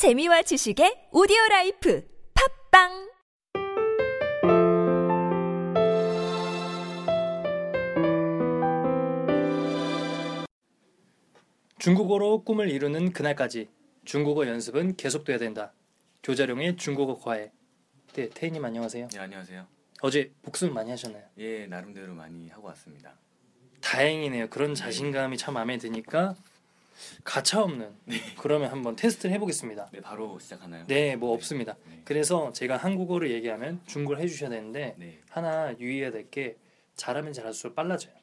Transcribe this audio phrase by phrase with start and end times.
[0.00, 2.02] 재미와 지식의 오디오 라이프
[2.70, 3.10] 팝빵
[11.78, 13.68] 중국어로 꿈을 이루는 그날까지
[14.06, 15.74] 중국어 연습은 계속돼야 된다.
[16.22, 17.52] 조자룡의 중국어 과외.
[18.14, 19.08] 네, 태희님 안녕하세요.
[19.08, 19.66] 네 안녕하세요.
[20.00, 21.24] 어제 복습 많이 하셨나요?
[21.36, 23.18] 예 나름대로 많이 하고 왔습니다.
[23.82, 24.48] 다행이네요.
[24.48, 26.36] 그런 자신감이 참 마음에 드니까
[27.23, 27.93] 가차 없는.
[28.39, 29.89] 그러면 한번 테스트를 해보겠습니다.
[29.91, 30.85] 네 바로 시작하나요?
[30.87, 31.75] 네, 뭐 없습니다.
[31.87, 32.01] 네.
[32.05, 36.57] 그래서 제가 한국어를 얘기하면 중국어를 해주셔야 되는데 네 하나 유의해야 될 게
[36.95, 38.13] 잘하면 잘할수록 빨라져요.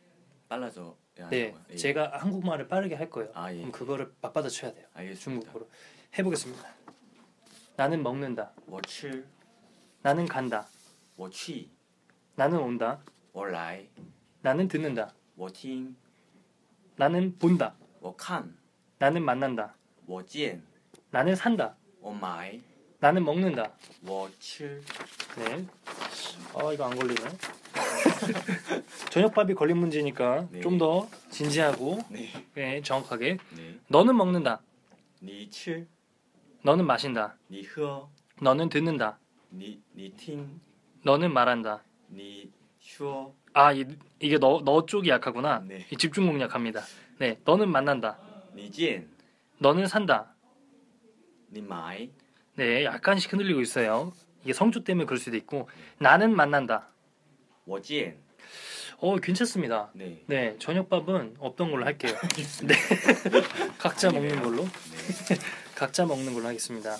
[0.49, 0.93] 빨라져야
[1.31, 1.65] 네, 한다고요?
[1.71, 1.77] 예.
[1.77, 3.31] 제가 한국말을 빠르게 할 거예요.
[3.35, 3.59] 아 예.
[3.59, 4.87] 그럼 그거를 맞받아 쳐야 돼요.
[4.95, 5.23] 알겠습니다.
[5.23, 5.69] 중국어로
[6.19, 6.65] 해보겠습니다.
[7.77, 8.53] 나는 먹는다.
[8.67, 9.25] 我吃
[10.03, 10.67] 나는 간다.
[11.17, 11.69] 我去
[12.35, 13.01] 나는 온다.
[13.33, 13.89] 我来
[14.41, 15.13] 나는 듣는다.
[15.37, 15.97] 我听
[16.97, 17.75] 나는 본다.
[18.01, 18.57] 我看
[18.99, 19.75] 나는 만난다.
[20.07, 20.63] 我见
[21.11, 21.75] 나는 산다.
[22.01, 22.61] 我买
[22.99, 23.71] 나는 먹는다.
[24.07, 24.81] 我吃
[25.37, 25.67] 네.
[26.55, 27.21] 아 이거 안 걸리네.
[29.11, 30.61] 저녁밥이 걸린 문제니까 네.
[30.61, 32.29] 좀 더 진지하고 네.
[32.55, 33.39] 네, 정확하게.
[33.57, 33.79] 네.
[33.89, 34.61] 너는 먹는다.
[35.23, 35.87] 你吃
[36.63, 37.37] 너는 마신다.
[37.51, 38.09] 你喝
[38.41, 39.19] 너는 듣는다.
[39.53, 40.61] 你你听
[41.05, 41.83] 너는 말한다.
[42.11, 43.85] 你说 아 이,
[44.21, 45.63] 이게 너, 너 쪽이 약하구나.
[45.67, 45.87] 네.
[45.91, 46.83] 이 집중력 약합니다.
[47.19, 47.39] 네.
[47.45, 48.19] 너는 만난다.
[48.58, 49.08] 니진.
[49.60, 50.34] 너는 산다.
[51.52, 52.10] 니마이.
[52.56, 54.12] 네, 약간씩 흔들리고 있어요.
[54.44, 55.70] 이게 성조 때문에 그럴 수도 있고
[56.00, 56.90] 나는 만난다.
[57.66, 58.18] 워진.
[59.00, 59.92] 어, 괜찮습니다.
[59.94, 60.24] 네.
[60.26, 62.14] 네, 저녁밥은 없던 걸로 할게요.
[62.64, 62.74] 네.
[63.78, 64.64] 각자 먹는 걸로.
[64.64, 65.36] 네.
[65.76, 66.96] 각자 먹는 걸로 하겠습니다.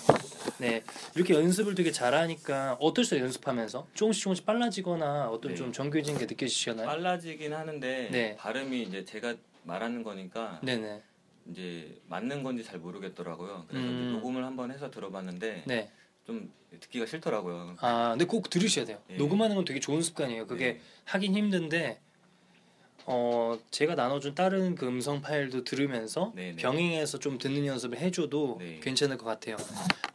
[0.58, 0.84] 네.
[1.16, 3.24] 이렇게 연습을 되게 잘하니까 어떠세요?
[3.24, 5.56] 연습하면서 조금씩 조금씩 빨라지거나 어떤 네.
[5.56, 6.86] 좀 정교해진 게 느껴지시나요?
[6.86, 8.36] 빨라지긴 하는데 네.
[8.36, 11.02] 발음이 이제 제가 말하는 거니까 네네.
[11.50, 13.64] 이제 맞는 건지 잘 모르겠더라고요.
[13.68, 14.12] 그래서 음.
[14.12, 15.90] 녹음을 한번 해서 들어봤는데 네.
[16.26, 17.76] 좀 듣기가 싫더라고요.
[17.80, 18.98] 아, 근데 꼭 들으셔야 돼요.
[19.08, 19.16] 네.
[19.16, 20.46] 녹음하는 건 되게 좋은 습관이에요.
[20.46, 20.80] 그게 네.
[21.06, 22.00] 하긴 힘든데,
[23.06, 26.56] 어, 제가 나눠준 다른 그 음성 파일도 들으면서 네, 네.
[26.56, 28.80] 병행해서 좀 듣는 연습을 해줘도 네.
[28.82, 29.56] 괜찮을 것 같아요.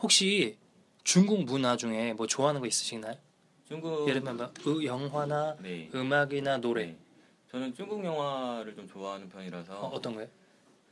[0.01, 0.57] 혹시
[1.03, 3.15] 중국 문화 중에 뭐 좋아하는 거 있으신가요?
[3.67, 5.89] 중국 예를 들면 뭐 으- 영화나 네.
[5.95, 6.97] 음악이나 노래 네.
[7.49, 10.27] 저는 중국 영화를 좀 좋아하는 편이라서 어, 어떤 거요?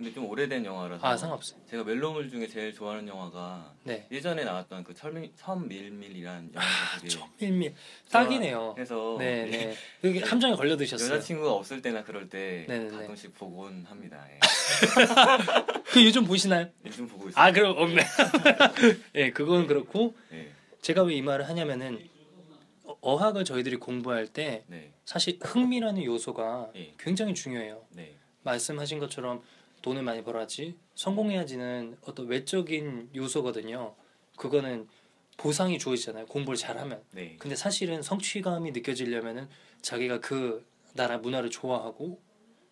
[0.02, 1.60] 근데 좀 오래된 영화라서 아 상관없어요.
[1.70, 4.08] 제가 멜로물 중에 제일 좋아하는 영화가 네.
[4.12, 7.76] 예전에 나왔던 그 철미, 천밀밀이라는 영화가 되게 천밀밀
[8.10, 8.74] 딱이네요.
[8.80, 9.76] 해서 네, 네.
[10.04, 11.08] 여기 함정에 걸려 드셨어요.
[11.18, 12.98] 여자친구가 없을 때나 그럴 때 네네네.
[12.98, 14.26] 가끔씩 보곤 합니다.
[14.32, 14.40] 예.
[15.94, 16.68] 그 요즘 보시나요?
[16.84, 17.40] 요즘 보고 있어요.
[17.46, 18.02] 아 그럼 없네.
[19.14, 20.50] 예, 그건 그렇고 네.
[20.82, 22.00] 제가 왜 이 말을 하냐면은
[22.86, 24.94] 어- 어학을 저희들이 공부할 때 네.
[25.06, 26.92] 사실 흥미라는 요소가 예.
[26.98, 27.84] 굉장히 중요해요.
[27.92, 28.16] 네.
[28.42, 29.44] 말씀하신 것처럼
[29.82, 33.96] 돈을 많이 벌어야지 성공해야지는 어떤 외적인 요소거든요.
[34.38, 34.88] 그거는
[35.38, 36.28] 보상이 주어지잖아요.
[36.28, 37.02] 공부를 잘하면.
[37.12, 37.36] 네.
[37.40, 39.50] 근데 사실은 성취감이 느껴지려면은
[39.82, 42.22] 자기가 그 나라 문화를 좋아하고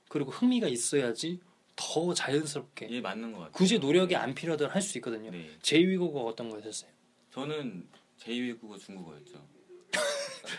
[0.08, 1.40] 그리고 흥미가 있어야지
[1.76, 3.54] 더 자연스럽게 예 맞는 것 같아요.
[3.54, 5.32] 굳이 노력이 안 필요하더라도 할수 있거든요.
[5.32, 5.50] 네.
[5.62, 6.92] 제2외국어 어떤 거였어요?
[7.32, 7.88] 저는
[8.20, 9.59] 제2외국어 중국어였죠.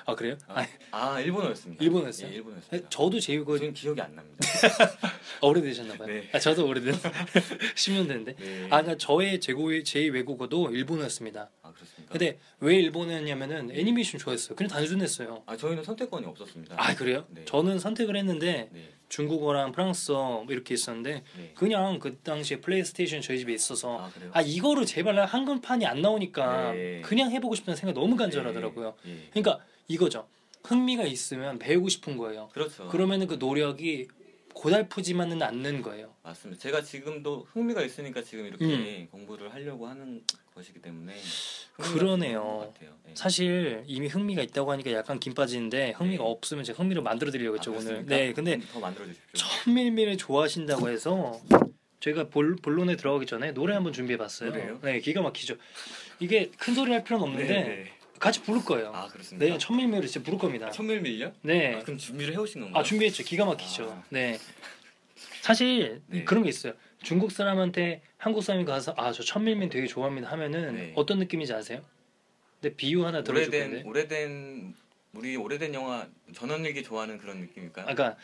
[0.07, 0.37] 아 그래요?
[0.49, 1.83] 아, 아 일본어였습니다.
[1.85, 2.31] 일본어였어요?
[2.31, 2.89] 예, 일본어였습니다.
[2.89, 4.47] 저도 제2외국어 지금 기억이 안 납니다.
[5.43, 6.09] 오래되셨나 봐요.
[6.09, 6.29] 네.
[6.33, 6.95] 아 저도 오래된
[7.75, 8.35] 10년 됐는데.
[8.37, 8.65] 네.
[8.67, 11.51] 아 그러니까 저의 제고의 제2외국어도 일본어였습니다.
[11.63, 12.13] 아 그렇습니까?
[12.13, 14.57] 근데 왜 일본어였냐면은 애니메이션 좋아했어요.
[14.57, 15.43] 그냥 단순했어요.
[15.47, 16.77] 아 저희는 선택권이 없었습니다.
[16.79, 17.27] 아 그래요?
[17.31, 17.45] 네.
[17.45, 18.89] 저는 선택을 했는데 네.
[19.11, 21.53] 중국어랑 프랑스어 이렇게 있었는데 네.
[21.55, 24.11] 그냥 그 당시에 플레이스테이션 저희 집에 있어서 아?
[24.33, 27.03] 아 이거를 제발 한글판이 안 나오니까 네.
[27.03, 28.95] 그냥 해보고 싶다는 생각이 너무 간절하더라고요.
[29.07, 29.11] 예.
[29.11, 29.29] 예.
[29.31, 30.27] 그러니까 이거죠.
[30.65, 32.49] 흥미가 있으면 배우고 싶은 거예요.
[32.53, 32.89] 그렇죠.
[32.89, 34.09] 그러면은 그 노력이
[34.55, 36.15] 고달프지만은 않는 거예요.
[36.23, 36.61] 맞습니다.
[36.61, 39.09] 제가 지금도 흥미가 있으니까 지금 이렇게 음.
[39.11, 40.23] 공부를 하려고 하는
[40.55, 41.15] 것이기 때문에
[41.77, 42.73] 그러네요.
[42.83, 43.15] 예.
[43.15, 46.31] 사실 이미 흥미가 있다고 하니까 약간 김 빠지는데 흥미가 네.
[46.31, 48.05] 없으면 제가 흥미를 만들어 드리려고 아, 했죠 오늘.
[48.07, 49.33] 네, 근데 좀더 만들어 주십시오.
[49.35, 51.41] 천밀밀을 좋아하신다고 해서
[52.01, 54.81] 저희가 볼, 본론에 들어가기 전에 노래 한번 준비해 봤어요.
[54.83, 55.57] 네, 기가 막히죠.
[56.19, 58.00] 이게 큰 소리 할 필요는 없는데 네, 네.
[58.21, 58.93] 같이 부를 거예요.
[58.95, 59.45] 아 그렇습니까?
[59.53, 60.67] 네, 천밀밀을 진짜 부를 겁니다.
[60.67, 61.33] 아, 천밀밀이요?
[61.43, 61.75] 네.
[61.75, 62.81] 아, 그럼 준비를 해오신 건가요?
[62.81, 63.25] 아 준비했죠.
[63.25, 63.91] 기가 막히죠.
[63.91, 64.05] 아.
[64.11, 64.39] 네.
[65.41, 66.25] 사실 네.
[66.25, 66.75] 그런 게 있어요.
[67.03, 70.93] 중국 사람한테 한국 사람이 가서 아 저 천밀밀 되게 좋아합니다 하면은 네.
[70.97, 71.81] 어떤 느낌인지 아세요?
[72.61, 73.89] 근데 비유 하나 들어줄 오래된 건데.
[73.89, 74.75] 오래된
[75.15, 77.87] 우리 오래된 영화 전원일기 좋아하는 그런 느낌일까요?
[77.89, 78.17] 아까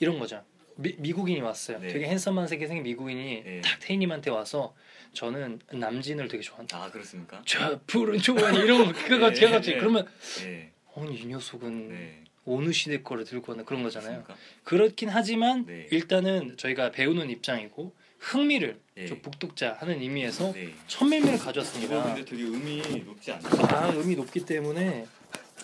[0.00, 0.44] 이런 거죠.
[0.76, 1.78] 미, 미국인이 왔어요.
[1.78, 1.88] 네.
[1.88, 3.60] 되게 핸섬한 세계 생긴 미국인이 네.
[3.60, 4.74] 딱 태희님한테 와서
[5.14, 6.84] 저는 남진을 되게 좋아한다.
[6.84, 7.40] 아 그렇습니까?
[7.46, 9.34] 저 푸른 초원이 이런 거 그거 네.
[9.34, 9.78] 제가 같이 네.
[9.78, 10.06] 그러면
[10.42, 10.72] 네.
[10.96, 12.24] 아니 이 녀석은 네.
[12.46, 14.22] 어느 시대 거를 들고 왔나 그런 거잖아요.
[14.24, 14.34] 그렇습니까?
[14.64, 15.88] 그렇긴 하지만 네.
[15.90, 19.06] 일단은 저희가 배우는 입장이고 흥미를 예.
[19.06, 20.72] 좀 북독자 하는 의미에서 네.
[20.88, 22.02] 이거 가져왔습니다.
[22.04, 23.66] 근데 되게 음이 높지 않나요?
[23.70, 25.06] 아 음이 높기 때문에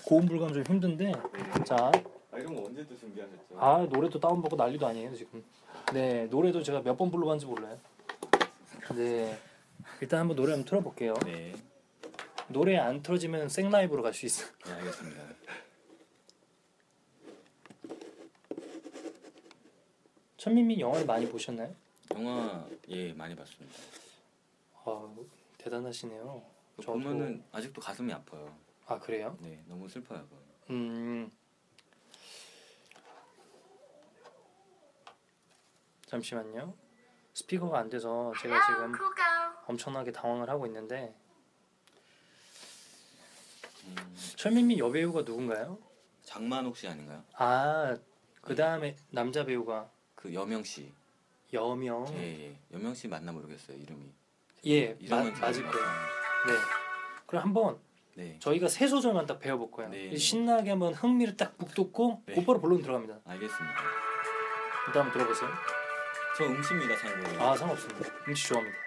[0.05, 1.13] 고음 불감 좀 힘든데
[1.67, 1.77] 자
[2.33, 3.57] 아, 이런 거 언제 또 준비하셨죠?
[3.59, 5.43] 아 노래도 다운받고 난리도 아니에요 지금.
[5.93, 7.79] 네 노래도 제가 몇 번 불러봤는지 몰라요.
[8.95, 9.39] 네
[10.01, 11.15] 일단 한번 노래 한번 틀어볼게요.
[11.25, 11.55] 네.
[12.49, 14.45] 노래 안 틀어지면 생라이브로 갈 수 있어.
[14.67, 15.23] 네, 알겠습니다.
[20.37, 21.75] 천민민 영화를 많이 보셨나요?
[22.15, 23.77] 영화 예 많이 봤습니다.
[24.85, 25.15] 아
[25.59, 26.43] 대단하시네요.
[26.77, 28.57] 그 저도- 보면은 아직도 가슴이 아파요.
[28.87, 29.37] 아 그래요?
[29.41, 30.23] 네, 너무 슬퍼요.
[30.25, 30.37] 그거.
[30.71, 31.31] 음
[36.07, 36.75] 잠시만요.
[37.41, 38.93] 스피커가 안 돼서 제가 지금
[39.67, 41.15] 엄청나게 당황을 하고 있는데
[43.87, 43.97] 음,
[44.37, 45.79] 천민민 여배우가 누군가요?
[46.25, 47.25] 장만옥 씨 아닌가요?
[47.35, 47.97] 아
[48.41, 50.93] 그 다음에 남자 배우가 그 여명 씨.
[51.53, 52.07] 여명.
[52.15, 52.57] 예, 예.
[52.73, 53.77] 여명 씨 맞나 모르겠어요.
[53.77, 54.13] 이름이.
[54.67, 55.87] 예, 마, 이름은 맞을 거예요.
[56.47, 56.53] 네.
[57.27, 57.79] 그럼 한번
[58.15, 58.39] 네.
[58.41, 59.91] 저희가 세 소절만 딱 배워볼 거예요.
[59.91, 60.17] 네, 네.
[60.17, 62.35] 신나게 한번 흥미를 딱 북돋고 네.
[62.35, 63.21] 곧바로 본론 들어갑니다.
[63.25, 63.77] 알겠습니다.
[64.87, 65.51] 한번 들어보세요.
[66.41, 67.43] 저 음치입니다, 참고로.
[67.45, 68.09] 아 상관없습니다.
[68.27, 68.79] 음식 좋아합니다.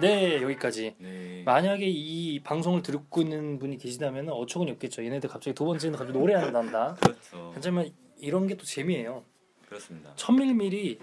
[0.00, 0.94] 네 여기까지.
[0.98, 1.42] 네.
[1.44, 5.04] 만약에 이 방송을 듣고 있는 분이 계시다면 어처구니 없겠죠.
[5.04, 6.96] 얘네들 갑자기 두 번째는 갑자기 노래한다.
[7.00, 7.52] 그렇죠.
[7.54, 9.24] 하지만 이런 게 또 재미예요.
[9.68, 10.14] 그렇습니다.
[10.16, 10.98] 첨밀밀이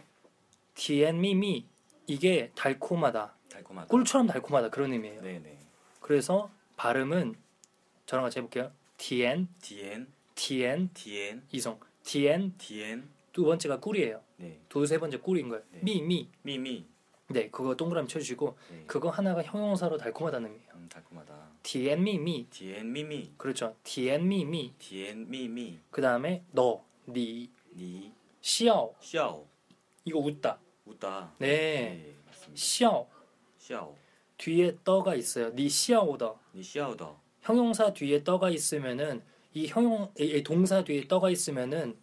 [0.73, 1.65] 甜蜜蜜
[2.07, 3.35] 이게 달콤하다.
[3.49, 3.87] 달콤하다.
[3.87, 5.21] 꿀처럼 달콤하다 그런 의미예요.
[5.21, 5.59] 네, 네.
[6.01, 7.35] 그래서 발음은
[8.07, 8.71] 저랑 같이 해볼게요.
[8.97, 13.07] 甜 甜, 甜 甜, 이성 甜 甜.
[13.31, 14.21] 두 번째가 꿀이에요.
[14.37, 14.59] 네.
[14.69, 15.63] 두세 번째 꿀인 거예요.
[15.71, 15.79] 네.
[15.83, 16.85] 蜜蜜 蜜蜜.
[17.27, 18.83] 네 그거 동그라미 쳐주시고 네.
[18.87, 20.71] 그거 하나가 형용사로 달콤하다는 의미예요.
[20.75, 21.51] 음, 달콤하다.
[21.63, 23.31] 甜蜜蜜 甜蜜蜜.
[23.37, 23.75] 그렇죠.
[23.83, 25.79] 甜蜜蜜 甜蜜蜜.
[25.91, 28.13] 그 다음에 너, 你, 你,
[28.45, 29.47] 笑 笑.
[30.05, 30.59] 이거 웃다.
[30.85, 31.33] 웃다.
[31.39, 32.55] 네, 네, 맞습니다.
[32.55, 33.07] 笑
[33.57, 33.95] 笑.
[34.37, 35.51] 뒤에 得가 있어요.
[35.55, 37.19] 你笑得 你笑得.
[37.41, 39.23] 형용사 뒤에 得가 있으면은
[39.55, 41.97] 이 형용 이 동사 뒤에 得가 있으면은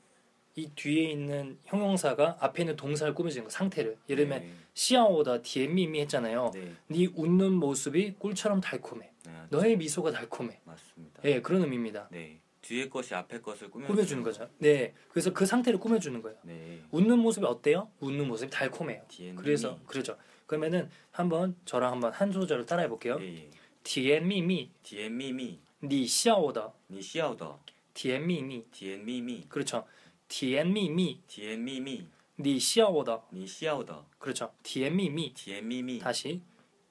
[0.57, 4.53] 이 뒤에 있는 형용사가 앞에 있는 동사를 꾸며주는 거 상태를 예를 들면 네.
[4.75, 6.51] 笑得 甜蜜蜜 했잖아요.
[6.53, 6.75] 네.
[6.89, 9.13] 네 웃는 모습이 꿀처럼 달콤해.
[9.27, 9.33] 네.
[9.51, 10.61] 너의 미소가 달콤해.
[10.65, 11.23] 맞습니다.
[11.25, 12.09] 예, 그런 의미입니다.
[12.11, 12.42] 네.
[12.63, 14.49] 뒤에 것이 앞에 것을 꾸며 꾸며주는 거죠.
[14.59, 16.39] 네, 그래서 그 상태를 꾸며주는 거예요.
[16.43, 16.81] 네.
[16.93, 17.91] 웃는 모습이 어때요?
[18.01, 19.03] 웃는 모습이 달콤해요.
[19.09, 19.79] 甜 그래서.
[19.87, 20.17] 그렇죠.
[20.47, 23.19] 그러면은 한번 저랑 한번 한 소절을 따라해 볼게요.
[23.21, 23.51] 예, 예.
[23.83, 25.59] 甜蜜蜜 甜蜜蜜.
[25.83, 27.59] 你笑得 你笑得.
[27.95, 29.45] 甜蜜蜜 甜蜜蜜.
[29.49, 29.85] 그렇죠.
[30.29, 32.07] 甜蜜蜜 甜蜜蜜.
[32.39, 34.07] 你笑得 你笑得.
[34.19, 34.53] 그렇죠.
[34.63, 35.99] 甜蜜蜜 甜蜜蜜.
[35.99, 36.41] 다시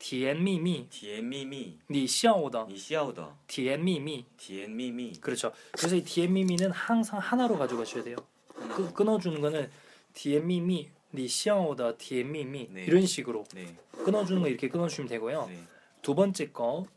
[0.01, 1.77] 甜蜜蜜 甜蜜蜜.
[1.91, 3.37] 你笑得 你笑得.
[3.45, 5.13] 甜蜜蜜 甜蜜蜜.
[5.21, 5.53] 그렇죠.
[5.73, 8.15] 그래서 이 甜蜜蜜는 항상 하나로 가져가셔야 돼요.
[8.75, 9.69] 끄, 끊어주는 거는
[10.13, 12.85] 甜蜜蜜 你笑得 甜蜜蜜 네.
[12.85, 13.75] 이런 식으로 네.
[14.03, 15.45] 끊어주는 거 이렇게 끊어주시면 되고요.
[15.47, 15.63] 네.
[16.01, 16.87] 두 번째 거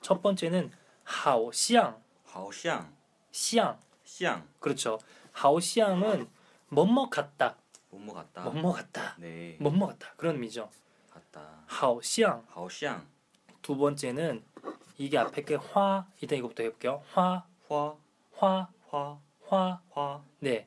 [0.00, 0.70] 첫 번째는
[1.02, 2.86] 하오 시앙 하오샹.
[3.32, 4.44] 시앙 샹.
[4.60, 5.00] 그렇죠.
[5.32, 6.28] 하오 시앙은
[6.68, 7.56] 뭐뭐 같다
[7.90, 8.44] 뭐뭐 같다.
[8.44, 9.56] 뭐뭐 같다 네.
[9.58, 10.70] 뭐뭐 같다 그런 의미죠.
[11.34, 11.64] 같다.
[11.66, 13.02] 하오 시앙 하오샹.
[13.62, 14.44] 두 번째는
[14.98, 17.02] 이게 앞에 게 화 일단 이거부터 해볼게요.
[17.12, 17.96] 화 화.
[18.36, 19.18] 화, 화.
[19.46, 20.24] 화, 화.
[20.40, 20.66] 네,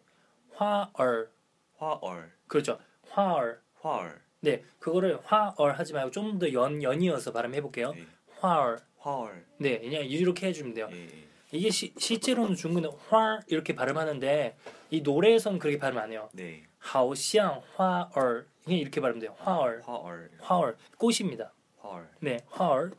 [0.53, 1.31] 화얼,
[1.77, 2.31] 화얼.
[2.47, 4.21] 그렇죠, 화얼, 화얼.
[4.39, 7.91] 네, 그거를 화얼 하지 말고 좀 더 연 연이어서 발음해 볼게요.
[7.93, 8.05] 네.
[8.39, 9.45] 화얼, 화얼.
[9.57, 10.89] 네, 그냥 이렇게 해주면 돼요.
[10.91, 11.05] 예.
[11.05, 11.27] 예.
[11.51, 14.57] 이게 시, 실제로는 중국은 화 이렇게 발음하는데
[14.91, 16.29] 이 노래에서는 그렇게 발음 안 해요.
[16.33, 16.63] 네.
[16.79, 19.33] 하오샹 화얼 그냥 이렇게 발음 돼요.
[19.39, 19.81] 화얼.
[19.85, 20.29] 화얼.
[20.39, 20.77] 화얼.
[20.97, 21.53] 꽃입니다.
[21.79, 22.09] 화얼.
[22.19, 22.91] 네, 화얼.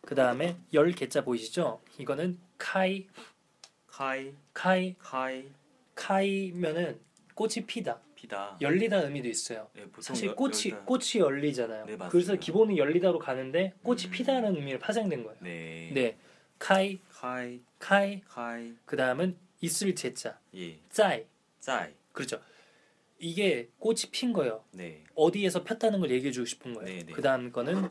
[0.00, 1.80] 그 다음에 열 개자 보이시죠?
[1.98, 3.06] 이거는 카이.
[3.86, 4.34] 카이.
[4.52, 4.96] 카이.
[4.98, 5.48] 카이.
[5.94, 6.98] 카이면은
[7.34, 8.00] 꽃이 피다.
[8.16, 8.58] 피다.
[8.60, 9.68] 열리다 의미도 있어요.
[9.74, 10.84] 네, 사실 꽃이 열다.
[10.86, 11.86] 꽃이 열리잖아요.
[11.86, 14.10] 네, 그래서 기본은 열리다로 가는데 꽃이 음.
[14.10, 15.38] 피다라는 의미로 파생된 거예요.
[15.40, 15.90] 네.
[15.94, 16.16] 네.
[16.58, 16.98] 카이.
[17.10, 17.60] 카이.
[17.78, 18.22] 카이.
[18.28, 18.72] 카이.
[18.84, 20.38] 그 다음은 이슬 제자.
[20.56, 20.78] 예.
[20.90, 21.24] 짜이.
[21.60, 21.92] 짜이.
[22.12, 22.40] 그렇죠.
[23.18, 24.64] 이게 꽃이 핀 거예요.
[24.72, 25.04] 네.
[25.14, 26.86] 어디에서 폈다는 걸 얘기해 주고 싶은 거예요.
[26.88, 27.12] 네, 네.
[27.12, 27.88] 그 다음 거는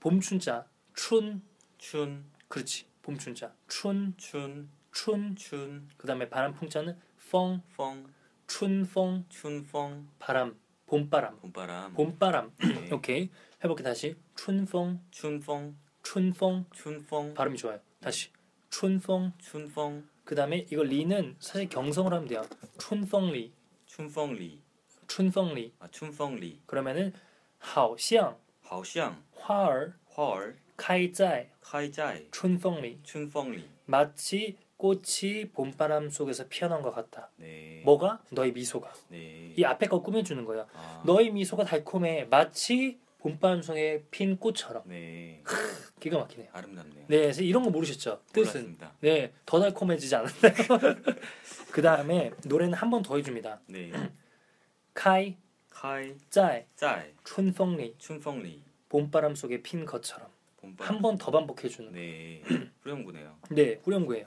[0.00, 1.42] 봄춘자, 춘,
[1.78, 2.24] 춘.
[2.48, 2.86] 그렇지.
[3.02, 4.70] 봄춘자, 춘, 춘.
[4.92, 5.36] 춘.
[5.36, 5.88] 춘.
[5.96, 6.98] 그 다음에 바람풍자는
[7.30, 8.06] 펑, 펑.
[8.46, 10.08] 춘펑, 춘펑.
[10.18, 11.94] 바람, 봄바람, 봄바람.
[11.94, 12.52] 봄바람.
[12.58, 12.90] 네.
[12.92, 13.30] 오케이.
[13.62, 14.16] 해볼게 다시.
[14.34, 15.76] 춘펑, 춘펑.
[16.02, 16.64] 춘펑.
[16.72, 17.34] 춘펑.
[17.34, 17.78] 발음이 좋아요.
[18.00, 18.30] 다시.
[18.70, 19.32] 춘펑.
[19.38, 20.08] 춘펑.
[20.24, 22.42] 그 다음에 이거 리는 사실 경성을 하면 돼요.
[22.78, 23.52] 춘펑리.
[23.99, 24.61] 춘펑리.
[25.07, 27.13] 춘펑리 아, 춘펑리, 그러면은
[27.59, 33.63] 好像 하오샹, 花儿 화얼, 开在 카이자이, 春风里 춘펑리.
[33.85, 37.29] 마치 꽃이 봄바람 속에서 피어난 것 같다.
[37.37, 37.81] 네.
[37.85, 38.21] 뭐가?
[38.31, 38.91] 너의 미소가.
[39.09, 39.53] 네.
[39.55, 40.67] 이 앞에 거 꾸며주는 거야.
[40.73, 42.25] 아, 너의 미소가 달콤해.
[42.25, 44.82] 마치 봄밤송의 핀 꽃처럼.
[44.86, 45.40] 네.
[45.44, 45.54] 크,
[46.00, 46.48] 기가 막히네요.
[46.52, 47.04] 아름답네요.
[47.08, 48.22] 네, 그래서 이런 거 모르셨죠?
[48.32, 48.92] 뜻은 몰랐습니다.
[49.00, 50.54] 네, 더 달콤해지지 않았나요?
[51.70, 53.60] 그 다음에 노래는 한 번 더 해줍니다.
[53.66, 53.92] 네.
[54.94, 55.36] 카이
[55.70, 60.28] 카이 짜이 짜이 춘펑리 춘펑리 봄바람 속에 핀 것처럼
[60.60, 60.94] 봄바람.
[60.94, 61.92] 한번 더 반복해 주는.
[61.92, 62.42] 네.
[62.82, 63.36] 후렴구네요.
[63.50, 64.26] 네, 후렴구예요.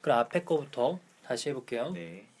[0.00, 1.90] 그럼 앞에 거부터 다시 해볼게요.
[1.92, 2.26] 네.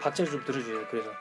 [0.00, 0.86] 박자를 좀 들어주세요.
[0.88, 1.12] 그래서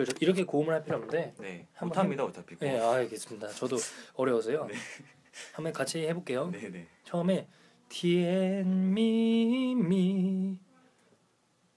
[0.00, 0.12] 그렇죠.
[0.20, 1.66] 이렇게 고음을 할 필요 없는데 네.
[1.82, 2.56] 못합니다 어차피.
[2.56, 3.48] 네, 아, 알겠습니다.
[3.48, 3.76] 저도
[4.14, 4.64] 어려워서요.
[4.72, 4.74] 네.
[5.52, 6.50] 한번 같이 해볼게요.
[6.50, 6.86] 네, 네.
[7.04, 7.46] 처음에
[7.89, 10.59] 甜蜜蜜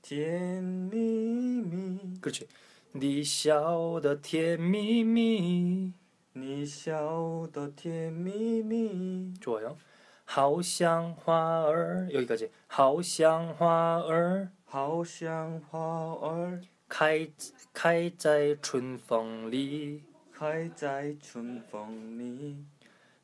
[0.02, 2.48] 디엔 미미, 그렇지.
[2.94, 5.92] 你笑的甜蜜蜜
[6.34, 9.76] 니샤오더 디엔 미미, 좋아요.
[10.24, 12.50] 好像花儿 여기까지.
[12.66, 17.26] 好像花儿 하오샹 화얼, 开
[17.72, 22.64] 开在春风里， 카이자이 춘펑리,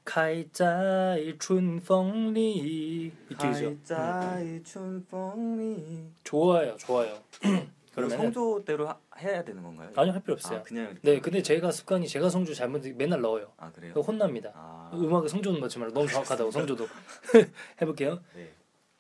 [0.09, 3.11] 开在春风里.
[3.31, 3.69] 이틀이죠.
[3.69, 3.81] 음.
[3.87, 6.11] 카이자이 춘펑리.
[6.23, 7.19] 좋아요, 좋아요.
[7.41, 9.91] 그러면 그러면 성조대로 하, 해야 되는 건가요?
[9.97, 10.59] 아니요 할 필요 없어요.
[10.59, 11.01] 아, 그냥 이렇게.
[11.03, 13.53] 네, 근데 제가 습관이 제가 성조 잘못 맨날 넣어요.
[13.57, 13.95] 아, 그래요?
[13.95, 14.53] 그거 혼납니다.
[14.55, 16.87] 아, 음악에 성조는 넣지 말고 너무 정확하다고 성조도
[17.81, 18.21] 해볼게요.
[18.35, 18.51] 네.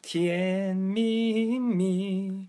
[0.06, 2.48] 甜蜜蜜 디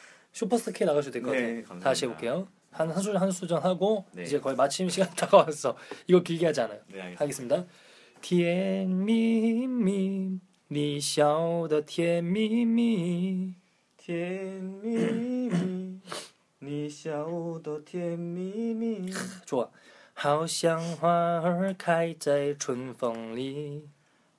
[0.32, 1.46] 슈퍼스타 K 나가셔도 될 것 같아요.
[1.46, 1.90] 네, 감사합니다.
[1.90, 2.48] 다시 해볼게요.
[2.70, 4.22] 한 한 소절 한 소절 하고 네.
[4.24, 5.76] 이제 거의 마침 시간 다가왔어.
[6.06, 6.80] 이거 길게 하지 않아요.
[6.88, 7.56] 네, 알겠습니다.
[7.56, 7.66] 하겠습니다.
[8.20, 13.54] 甜蜜蜜，你笑的甜蜜蜜，
[13.98, 16.00] 디엔 미미,
[16.62, 19.12] 니샤오더 디엔 미미,
[19.44, 19.68] 좋아.
[20.14, 23.82] 好像花儿开在春风里，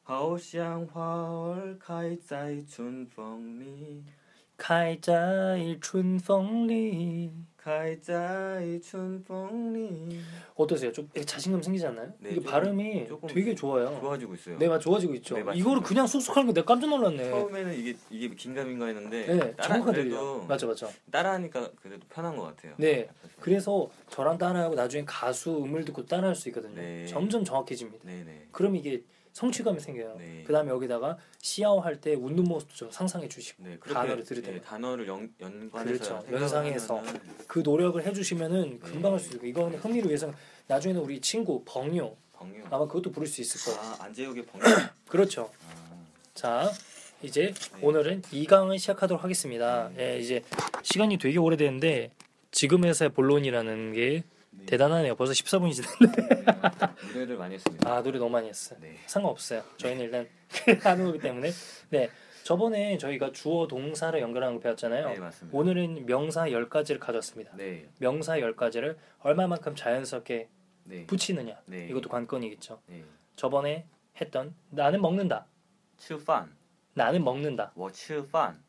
[0.04, 4.04] 하오샹 화얼 카이자이 춘펑리,
[4.58, 7.32] 开在春风里。
[7.68, 10.22] 카이자이 춘펑리.
[10.56, 10.90] 어떠세요?
[10.94, 12.14] 좀 자신감 생기지 않나요?
[12.20, 13.98] 네, 이게 조금- 발음이 조금 되게 좋아요.
[14.00, 14.58] 좋아지고 있어요.
[14.58, 15.36] 네, 맞 좋아지고 있죠.
[15.36, 15.62] 네, 맞습니다.
[15.62, 17.30] 이거를 그냥 쑥쑥하는 거 내가 깜짝 놀랐네.
[17.30, 20.46] 처음에는 이게 이게 긴가민가 했는데 네, 따라 정확하게 그래도 들려요.
[20.48, 20.90] 맞죠, 맞죠.
[21.12, 22.74] 따라하니까 그래도 편한 것 같아요.
[22.78, 23.10] 네,
[23.42, 26.76] 그래서 저랑 따라하고 나중에 가수 음을 듣고 따라할 수 있거든요.
[26.76, 27.06] 네.
[27.08, 28.06] 점점 정확해집니다.
[28.06, 28.48] 네네.
[28.54, 30.17] 그럼 이게 성취감이 생겨요.
[30.19, 30.43] 네.
[30.47, 34.43] 그 다음에 여기다가 시아오 할 때 웃는 모습도 좀 상상해 주시고 네, 그렇게 단어를 들을
[34.43, 36.33] 네, 때 단어를 연, 연관해서 그렇죠.
[36.33, 36.99] 연상해서.
[36.99, 38.79] 하면은 그 노력을 해주시면은 네.
[38.79, 40.33] 금방 할 수 있고 이거는 흥미를 위해서
[40.67, 42.15] 나중에는 우리 친구 벙요.
[42.71, 43.81] 아마 그것도 부를 수 있을 거예요.
[43.93, 44.63] 아 안재욱의 벙유.
[45.09, 45.51] 그렇죠.
[45.69, 46.71] 아, 자
[47.23, 47.79] 이제 네.
[47.87, 49.91] 오늘은 2강을 시작하도록 하겠습니다.
[49.99, 50.43] 예, 이제
[50.83, 52.11] 시간이 되게 오래됐는데
[52.51, 54.66] 지금에서의 본론이라는 게 네.
[54.66, 55.16] 대단하네요.
[55.16, 57.14] 벌써 14분이 지났네.
[57.14, 57.92] 노래를 많이 했습니다.
[57.92, 58.80] 아 노래 너무 많이 했어요.
[58.82, 58.96] 네.
[59.06, 59.64] 상관없어요.
[59.78, 60.28] 저희는 일단
[60.82, 61.52] 하는 거기 때문에
[61.90, 62.10] 네
[62.44, 65.10] 저번에 저희가 주어 동사를 연결하는 거 배웠잖아요.
[65.10, 65.58] 네 맞습니다.
[65.58, 67.56] 오늘은 명사 10가지를 가졌습니다.
[67.56, 67.88] 네.
[68.00, 70.50] 명사 10가지를 얼마만큼 자연스럽게
[70.86, 71.06] 네.
[71.06, 71.88] 붙이느냐 네.
[71.90, 72.82] 이것도 관건이겠죠.
[72.88, 73.04] 네.
[73.36, 73.86] 저번에
[74.20, 75.46] 했던 나는 먹는다.
[76.00, 76.56] 吃饭
[76.94, 77.72] 나는 먹는다.
[77.76, 78.64] 我吃饭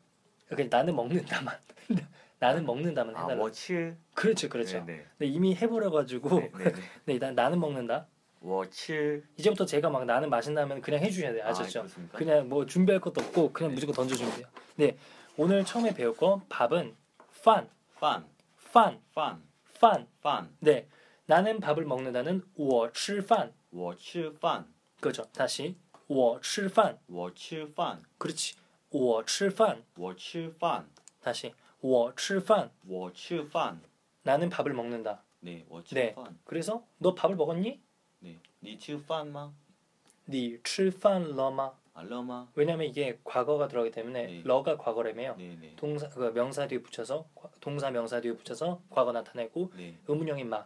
[0.47, 1.55] 그러니까 나는 먹는다만
[2.43, 3.41] 나는 먹는다만 아, 해달라.
[3.41, 4.79] 我吃 그렇죠, 그렇죠.
[4.85, 5.05] 네, 네.
[5.17, 6.73] 근데 이미 해버려 가지고 네, 네, 네.
[7.05, 8.07] 네, 나, 나는 먹는다.
[8.41, 11.43] 我吃 이제부터 제가 막 나는 마신다면 그냥 해주셔야 돼요.
[11.45, 11.79] 아셨죠?
[11.79, 12.17] 아, 그렇습니까?
[12.17, 13.75] 그냥 뭐 준비할 것도 없고 그냥 네.
[13.75, 14.47] 무조건 던져주면 돼요.
[14.75, 14.97] 네,
[15.37, 16.95] 오늘 처음에 배울 거 밥은
[17.43, 18.23] 판, 饭
[18.71, 19.41] 饭 饭
[19.79, 20.87] 饭 饭 네
[21.25, 24.65] 나는 밥을 먹는다는 我吃饭我吃饭
[25.01, 25.75] 그죠 다시
[26.07, 28.55] 我吃饭我吃饭 그렇지
[28.89, 30.87] 我吃饭我吃饭
[31.21, 31.53] 다시
[31.83, 33.81] 我吃饭我吃饭
[34.23, 37.79] 나는 밥을 먹는다 네, 我吃 네 饭 그래서 너 밥을 먹었니?
[38.19, 39.53] 네, 你吃饭吗?
[40.27, 41.73] 니 吃饭了吗?
[41.93, 42.49] 아, 了吗?
[42.55, 44.41] 왜냐면 이게 과거가 들어가기 때문에 네.
[44.45, 45.35] 러가 과거라며요.
[45.37, 45.73] 네, 네.
[45.75, 49.97] 동사 그 명사 뒤에 붙여서 과- 동사 명사 뒤에 붙여서 과거 나타내고 네.
[50.07, 50.65] 의문형인 마.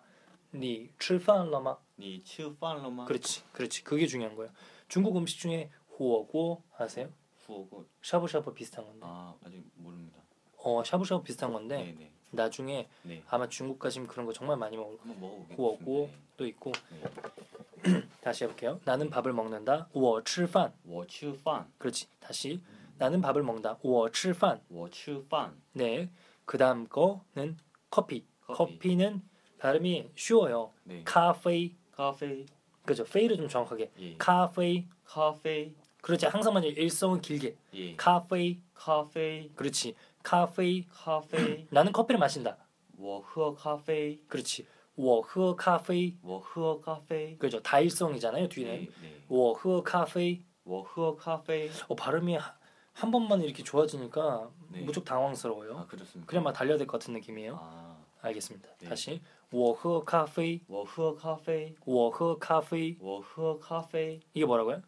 [0.53, 1.77] 니 吃饭了吗?
[1.97, 3.05] 你吃饭了吗?
[3.05, 3.43] 그렇지.
[3.53, 3.83] 그렇지.
[3.83, 4.51] 그게 중요한 거예요.
[4.87, 7.09] 중국 음식 중에 호고 아세요?
[7.45, 8.99] 후고 샤브샤브 비슷한 건데.
[9.03, 10.21] 아, 아직 모릅니다.
[10.67, 12.11] 어, 샤브샤브 비슷한 건데 네, 네.
[12.31, 13.21] 나중에 네.
[13.29, 15.63] 아마 중국 가시면 그런 거 정말 많이 먹을 한번 먹어 보겠습니다.
[15.63, 18.03] 호고 또 있고 네.
[18.21, 18.79] 다시 해볼게요.
[18.85, 19.87] 나는 밥을 먹는다.
[19.93, 22.07] 我吃饭.我吃饭 그렇지.
[22.19, 22.61] 다시
[22.97, 23.77] 나는 밥을 먹는다.
[23.81, 26.09] 我吃饭.我吃饭 네.
[26.45, 27.57] 그다음 거는
[27.89, 28.25] 커피.
[28.47, 28.73] 커피.
[28.77, 29.21] 커피는
[29.59, 30.71] 발음이 쉬워요.
[30.83, 31.03] 네.
[31.03, 31.75] 카페.
[31.95, 32.45] 咖啡
[32.85, 33.03] 그죠.
[33.03, 33.91] 페이를 좀 정확하게.
[33.99, 34.17] 예.
[34.17, 34.85] 카페.
[35.05, 36.25] 咖啡 그렇지.
[36.25, 37.55] 항상만 일성은 길게.
[37.75, 37.95] 예.
[37.95, 38.57] 카페.
[38.73, 39.95] 咖啡 그렇지.
[40.27, 40.85] 카페.
[40.89, 42.57] 咖啡 나는 커피를 마신다.
[42.97, 44.65] 我喝咖啡 그렇지.
[44.95, 47.59] 我喝咖啡.我喝咖啡 그죠.
[47.61, 48.47] 다일성이잖아요.
[48.47, 48.71] 뒤는.
[48.71, 49.21] 네, 네.
[49.27, 52.55] 我喝咖啡.我喝咖啡 어, 발음이 하-
[52.93, 54.81] 한 번만 이렇게 좋아지니까 네.
[54.81, 55.77] 무척 당황스러워요.
[55.79, 56.25] 아, 그렇습니다.
[56.29, 57.57] 그냥 막 달려야 될 것 같은 느낌이에요.
[57.59, 58.69] 아, 알겠습니다.
[58.79, 58.87] 네.
[58.89, 59.19] 다시
[59.51, 64.81] 我喝咖啡.我喝咖啡我喝咖啡.我喝咖啡 이게 뭐라고요?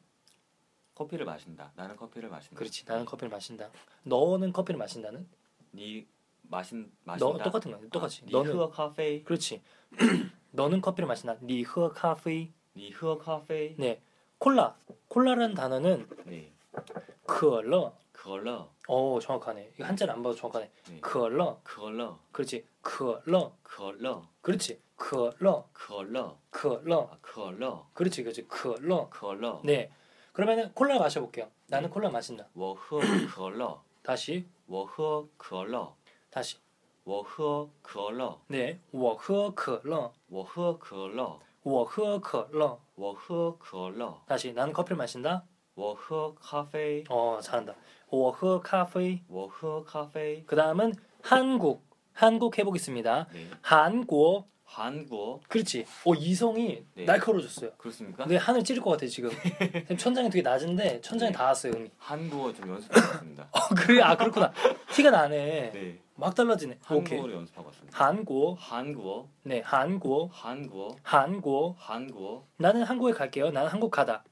[1.01, 1.73] 커피를 마신다.
[1.77, 2.59] 나는 커피를 마신다.
[2.59, 2.85] 그렇지.
[2.87, 3.71] 나는 커피를 마신다.
[4.03, 5.27] 너는 커피를 마신다는?
[5.71, 6.07] 네
[6.43, 7.39] 마신 마신다.
[7.39, 7.81] 너 똑같은 거야.
[7.83, 8.23] 아, 똑같이.
[8.23, 8.71] 아, 너는 흐어
[9.25, 9.63] 그렇지.
[10.53, 11.37] 너는 커피를 마신다.
[11.41, 12.53] 니 흐어 카페.
[12.75, 12.91] 니
[13.79, 14.03] 네.
[14.37, 14.77] 콜라.
[15.09, 16.53] 콜라라는 단어는 네.
[17.25, 17.95] 그얼러.
[18.13, 18.71] 그얼러.
[18.87, 19.73] 어, 정확하네.
[19.77, 20.71] 이거 한자를 안 봐도 정확하네.
[20.91, 21.01] 네.
[21.01, 21.61] 그얼러.
[21.63, 22.19] 그얼러.
[22.31, 22.67] 그렇지.
[22.83, 23.57] 그얼러.
[23.63, 24.29] 그얼러.
[24.43, 24.83] 그렇지.
[24.97, 25.67] 그얼러.
[25.73, 26.37] 그얼러.
[26.51, 27.09] 그얼러.
[27.11, 27.89] 아, 그얼러.
[27.95, 28.23] 그렇지.
[28.23, 28.47] 그렇지.
[28.49, 29.09] 그얼러.
[29.09, 29.63] 그얼러.
[29.65, 29.91] 네.
[30.34, 31.50] 그러면은 콜라 마셔 볼게요.
[31.68, 32.48] 나는 콜라 마신다.
[32.54, 34.46] 我喝可乐 다시.
[34.68, 35.96] 我喝可乐
[36.32, 36.58] 다시.
[37.04, 38.80] 我喝可乐 네.
[38.92, 44.54] 我喝可乐.我喝可乐我喝可乐.我喝可乐 다시.
[44.54, 45.44] 나는 커피를 마신다.
[45.76, 47.74] 我喝咖啡 어, 잘한다.
[48.10, 51.84] 我喝咖啡.我喝咖啡 그 다음은 한국.
[52.14, 53.28] 한국 해보겠습니다.
[53.34, 53.50] 네.
[53.62, 54.48] 한국.
[54.70, 55.86] 한국 그렇지.
[56.06, 57.06] 어, 이성이 네.
[57.06, 57.72] 날카로워졌어요.
[57.78, 58.24] 그렇습니까?
[58.24, 59.30] 근데 하늘 찌를 것 같아 지금.
[59.30, 61.38] 지금 천장이 되게 낮은데 천장이 네.
[61.38, 61.92] 닿았어요 형이.
[61.98, 63.48] 한국어 좀 연습하고 왔습니다.
[63.52, 64.52] 어 그래 아 그렇구나.
[64.94, 65.72] 티가 나네.
[65.72, 66.00] 네.
[66.16, 66.80] 막 달라지네.
[66.92, 67.18] 오케이.
[67.18, 68.06] 한국어를 연습하고 왔습니다.
[68.06, 68.58] 한국.
[68.60, 70.30] 한국어 네 한국.
[70.34, 71.76] 한국어 한국.
[71.78, 73.52] 한국어 나는 한국에 갈게요.
[73.52, 74.24] 나는 한국 가다.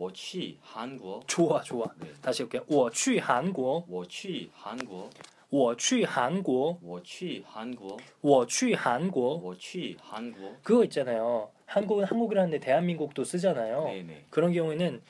[0.00, 1.84] 我去韩国 좋아 좋아.
[1.98, 2.12] 네.
[2.22, 2.62] 다시 해볼게요.
[2.68, 5.10] 我去韩国.我去韩国
[5.52, 11.50] 我去韩国.我去韩国我去韩国.我去韩国 그거 있잖아요.
[11.64, 13.84] 한국은 한국이라는데 대한민국도 쓰잖아요.
[13.84, 15.00] 네네 그런 경우에는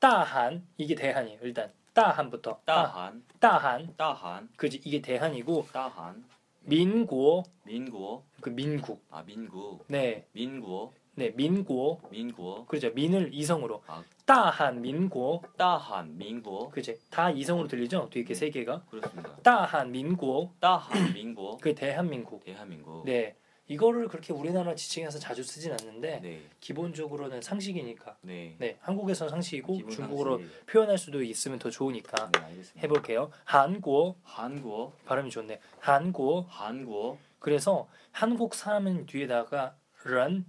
[0.00, 1.38] 따한 이게 대한이에요.
[1.42, 2.60] 일단 따한부터.
[2.64, 3.94] 따, 다한 따한.
[3.96, 6.24] 다한 그지 이게 대한이고 다한
[6.62, 9.04] 민국 민국어 그 민국.
[9.10, 10.24] 아 민국 네.
[10.32, 12.07] 민국어 네, 민국.
[12.11, 12.91] 민국어 그죠.
[12.93, 13.81] 민을 이성으로.
[13.87, 14.03] 아.
[14.25, 15.57] 따한 민국.
[15.57, 16.93] 다한 민국어 그죠.
[17.09, 18.07] 다 이성으로 들리죠?
[18.11, 18.39] 뒤에 이렇게 네.
[18.39, 18.83] 세 개가.
[18.87, 19.35] 그렇습니다.
[19.37, 20.59] 따한 민국.
[20.59, 22.43] 다한 민국어 그 대한민국.
[22.43, 23.35] 대한민국 네.
[23.67, 28.17] 이거를 그렇게 우리나라 지칭해서 자주 쓰진 않는데 네 기본적으로는 상식이니까.
[28.21, 28.55] 네.
[28.59, 30.65] 네, 한국에서는 상식이고 중국어로 상식.
[30.67, 32.61] 표현할 수도 있으면 더 좋으니까 네.
[32.83, 33.31] 해볼게요.
[33.43, 35.59] 한국 한국어 발음이 좋네.
[35.79, 36.45] 한국.
[36.47, 40.45] 한국어 그래서 한국 사람은 뒤에다가 런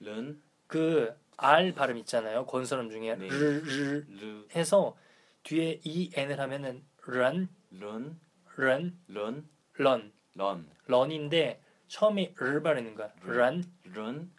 [0.00, 2.46] 른, 그 R 발음 있잖아요.
[2.46, 3.28] 건설음 중에 네.
[3.28, 4.96] 르, 르 르, 해서
[5.42, 8.18] 뒤에 이 n을 하면은 run, 른,
[8.56, 9.48] run, 런,
[9.78, 13.12] run, 런, run인데 처음에 르 발음인 거야.
[13.24, 14.30] run, 른,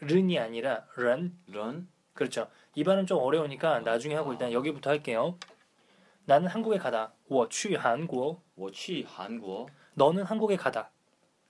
[0.00, 1.36] 른이 아니라 run.
[1.46, 2.48] 런, 그렇죠.
[2.74, 5.38] 이 발음 좀 어려우니까 나중에 하고 일단 여기부터 할게요.
[6.24, 7.12] 나는 한국에 가다.
[7.28, 10.90] 我去韩国.我去韩国 너는 한국에 가다.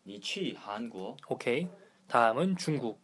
[0.07, 1.68] 你去韩国 오케이.
[2.09, 3.01] 다음은 중국.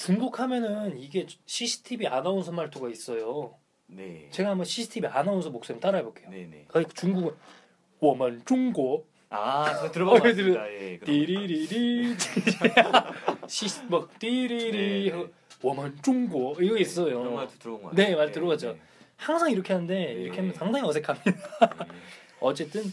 [0.00, 3.54] 중국 하면은 이게 CCTV 아나운서 말투가 있어요.
[3.86, 4.28] 네.
[4.30, 6.30] 제가 한번 CCTV 아나운서 목소리 따라해 볼게요.
[6.30, 6.68] 네네.
[6.72, 7.34] 아, 중국은
[7.98, 9.06] 我们中国.
[9.28, 10.72] 아, 들어봤습니다.
[10.72, 12.16] 예, 띠리리리.
[13.46, 15.12] 시뭐 띠리리.
[15.62, 17.18] 我们中国 이거 네, 있어요.
[17.18, 18.08] 그런 말도 들어온 것 네, 같아요.
[18.08, 18.66] 네, 말 들어봤죠.
[18.68, 18.80] 네, 네.
[19.18, 20.12] 항상 이렇게 하는데 네.
[20.12, 20.36] 이렇게 네.
[20.38, 21.30] 하면 상당히 어색합니다.
[22.40, 22.84] 어쨌든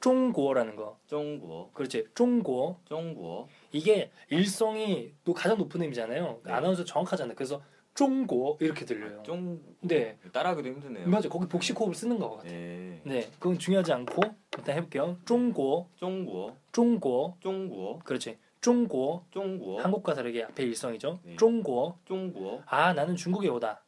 [0.00, 0.96] 중고라는 거.
[1.10, 1.70] 중고.
[1.74, 2.06] 그렇지.
[2.14, 2.78] 중고.
[2.88, 3.50] 중고.
[3.72, 6.40] 이게 일성이 또 가장 높은 음이잖아요.
[6.44, 6.52] 네.
[6.52, 7.34] 아나운서 정확하잖아요.
[7.34, 7.62] 그래서
[7.94, 9.20] 쫑고 이렇게 들려요.
[9.20, 9.60] 아, 쫑.
[9.80, 10.18] 네.
[10.32, 11.08] 따라하기도 힘드네요.
[11.08, 11.28] 맞아.
[11.28, 12.50] 거기 복식 호흡을 쓰는 거 같아요.
[12.52, 13.00] 네.
[13.04, 13.30] 네.
[13.38, 14.22] 그건 중요하지 않고
[14.58, 15.18] 일단 해볼게요.
[15.26, 15.90] 쫑고.
[15.96, 16.56] 쫑고.
[16.72, 17.36] 쫑고.
[17.40, 17.98] 쫑고.
[18.04, 18.38] 그렇지.
[18.60, 19.24] 쫑고.
[19.30, 19.80] 쫑고.
[19.80, 21.20] 한국과 다르게 앞에 일성이죠.
[21.24, 21.36] 네.
[21.36, 21.98] 쫑고.
[22.06, 22.62] 쫑고.
[22.66, 23.84] 아 나는 중국에 오다.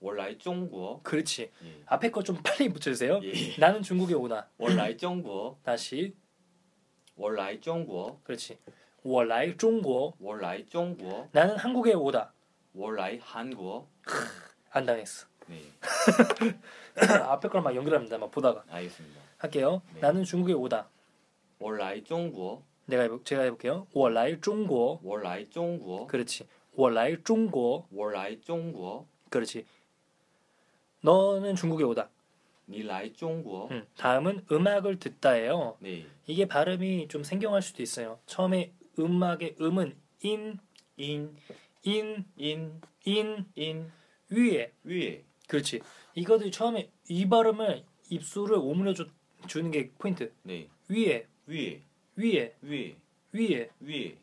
[0.00, 1.00] 원라이 쫑고.
[1.04, 1.42] 그렇지.
[1.64, 1.82] 예.
[1.86, 3.20] 앞에 거 좀 빨리 붙여주세요.
[3.22, 3.32] 예.
[3.58, 4.50] 나는 중국에 오다.
[4.58, 5.58] 원라이 쫑고.
[5.62, 6.14] 다시
[7.21, 8.57] 我来中国, 그렇지.
[9.03, 12.31] 我来中国.我来中国, 나는 한국에 오다.
[12.73, 13.87] 我来韩国.
[14.71, 15.25] 안 당했어.
[15.47, 15.61] 네,
[17.23, 18.17] 앞에 걸 막 연결합니다.
[18.17, 19.21] 막 보다가 알겠습니다.
[19.37, 19.81] 할게요.
[19.93, 20.01] 네.
[20.01, 20.89] 나는 중국에 오다.
[21.59, 23.87] 我来中国, 내가 해볼, 제가 해볼게요.
[23.93, 26.45] 我来中国.我来中国, 그렇지.
[26.75, 29.65] 我来中国.我来中国, 그렇지.
[31.01, 32.09] 너는 중국에 오다.
[32.71, 33.69] 你来中国.
[33.71, 35.77] 음, 다음은 음악을 듣다예요.
[35.79, 38.19] 네, 이게 발음이 좀 생경할 수도 있어요.
[38.25, 40.59] 처음에 음악의 음은 인,
[40.97, 41.35] 인,
[41.83, 43.91] 인, 인, 인, 인,
[44.29, 44.73] 위에.
[44.83, 45.23] 위에.
[45.47, 45.79] 그렇지.
[46.15, 49.07] 이것도 처음에 이 발음을 입술을 오므려 주,
[49.47, 50.33] 주는 게 포인트.
[50.43, 51.81] 네, 위에, 위에,
[52.15, 52.97] 위에, 위에,
[53.31, 54.17] 위에, 위에,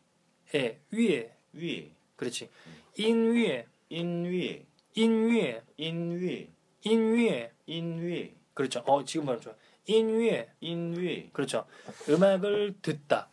[0.54, 1.32] 에, 위에.
[1.52, 1.90] 위에.
[2.16, 2.50] 그렇지.
[2.98, 6.50] 인 위에, 인 위에, 인 위에, 인 위에,
[6.82, 7.54] 인 위에.
[7.66, 8.83] 인 위에, 그렇죠.
[8.85, 9.53] 어 지금 발음 좋아.
[9.85, 10.43] 인위.
[10.59, 11.65] 인위 그렇죠.
[12.09, 13.29] 음악을 듣다.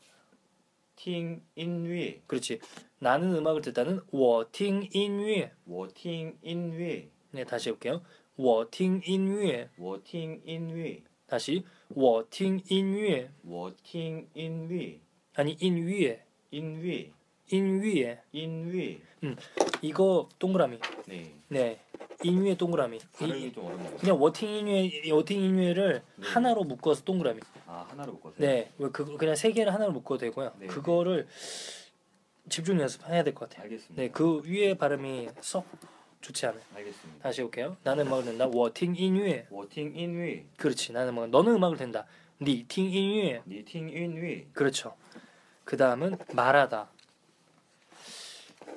[0.94, 2.60] 听音乐 그렇지.
[3.00, 5.95] 나는 음악을 듣다는 我听音乐.
[5.95, 7.08] 我听音乐.
[7.32, 8.02] 네 다시 해볼게요.
[8.36, 10.03] 我听音乐.
[10.03, 11.02] 我听音乐.
[11.26, 13.77] 다시 我听音乐.
[13.77, 15.00] 我听音乐.
[15.34, 16.16] 아니 인위.
[16.52, 17.12] 인위.
[17.50, 18.16] 인위.
[18.30, 19.00] 인위.
[19.24, 19.36] 음
[19.82, 20.78] 이거 동그라미.
[21.08, 21.34] 네.
[21.48, 21.80] 네.
[22.22, 22.98] 音乐의 동그라미.
[24.00, 26.26] 그냥 워팅 인위의 워팅 인위를 네.
[26.26, 27.40] 하나로 묶어서 동그라미.
[27.66, 28.36] 아 하나로 묶어서.
[28.38, 30.52] 네, 그, 그냥 세 개를 하나로 묶어도 되고요.
[30.58, 30.66] 네.
[30.66, 31.26] 그거를
[32.48, 33.64] 집중 연습해야 될 것 같아요.
[33.64, 34.02] 알겠습니다.
[34.02, 35.66] 네, 그 위에 발음이 썩
[36.20, 36.62] 좋지 않아요.
[36.74, 37.22] 알겠습니다.
[37.22, 37.76] 다시 볼게요.
[37.82, 38.48] 나는 음악을 듣는다.
[38.52, 39.67] 我听音乐.
[39.67, 40.92] 我听音乐, 그렇지.
[40.92, 41.28] 나는 음악.
[41.30, 42.06] 너는 음악을 듣는다.
[42.40, 43.42] 니팅 인위에.
[43.46, 44.94] 니팅 인위, 그렇죠.
[45.64, 46.90] 그 다음은 말하다.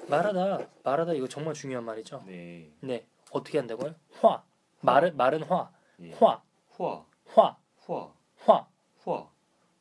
[0.10, 2.24] 말하다 말하다 이거 정말 중요한 말이죠.
[2.26, 2.72] 네.
[2.82, 3.08] 네.
[3.32, 3.96] 어떻게 한다고요?
[4.22, 4.44] 화.
[4.82, 5.72] 말은 말은 화.
[6.20, 6.42] 화.
[6.78, 7.06] 화.
[7.28, 7.58] 화.
[7.86, 8.14] 화.
[8.46, 8.68] 화.
[9.04, 9.30] 화.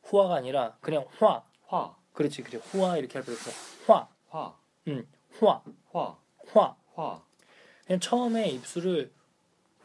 [0.03, 1.43] 화가 아니라 그냥 화.
[1.67, 1.95] 화.
[2.13, 2.43] 그렇지.
[2.43, 2.59] 그래.
[2.73, 3.51] 화 이렇게 할 필요 없어.
[3.91, 4.07] 화.
[4.29, 4.55] 화.
[4.87, 5.07] 음.
[5.39, 5.61] 화.
[5.91, 6.17] 화.
[6.53, 6.75] 화.
[6.95, 7.23] 화.
[7.85, 9.11] 그냥 처음에 입술을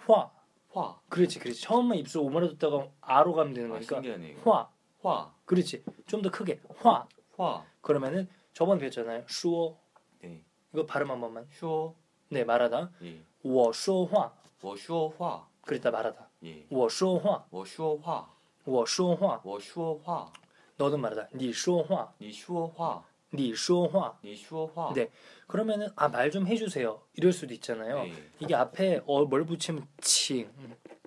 [0.07, 0.31] 화.
[0.73, 1.01] 화.
[1.09, 1.39] 그렇지.
[1.39, 1.61] 그렇지.
[1.63, 3.97] 처음에 입술 오므라졌다가 아로 가면 되는 거니까.
[3.97, 4.69] 신기하네, 화.
[5.03, 5.35] 화.
[5.45, 5.85] 그렇지.
[6.07, 6.61] 좀 더 크게.
[6.79, 7.07] 화.
[7.37, 7.65] 화.
[7.81, 9.25] 그러면은 저번에 배웠잖아요.
[9.29, 9.79] 수어
[10.74, 11.48] 네, 이거 발음 한 번만.
[11.52, 11.94] 说
[12.30, 12.92] 네, 말하다.
[13.04, 14.32] 예, 我说话.
[14.62, 16.30] 我说话 그랬다 말하다.
[16.46, 18.30] 예, 我说话.我说话
[18.66, 20.32] 我说话.我说话
[20.78, 21.30] 너는 말하다.
[21.34, 25.10] 你说话.你说话你说话.你说话 네.
[25.48, 27.02] 그러면은 아 말 좀 해주세요.
[27.16, 28.04] 이럴 수도 있잖아요.
[28.04, 28.14] 네.
[28.40, 30.50] 이게 앞에 어, 뭘 붙이면 칭.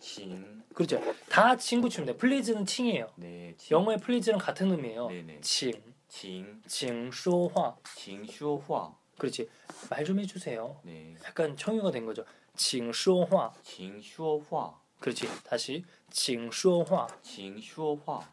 [0.01, 1.01] 请 그렇죠.
[1.29, 2.17] 다 칭 붙이면 돼.
[2.17, 3.09] 플리즈는 칭이에요.
[3.17, 5.09] 네, 请 영어의 플리즈랑 같은 의미예요.
[5.09, 5.41] 네네.
[5.43, 5.73] 칭,
[6.09, 7.77] 请 칭, 说话.
[7.97, 9.49] 请说话 그렇지.
[9.91, 10.81] 말 좀 해주세요.
[10.85, 12.25] 네, 약간 청유가 된 거죠.
[12.57, 15.27] 请说话.请说话 그렇지.
[15.45, 18.29] 다시 请说话.请说话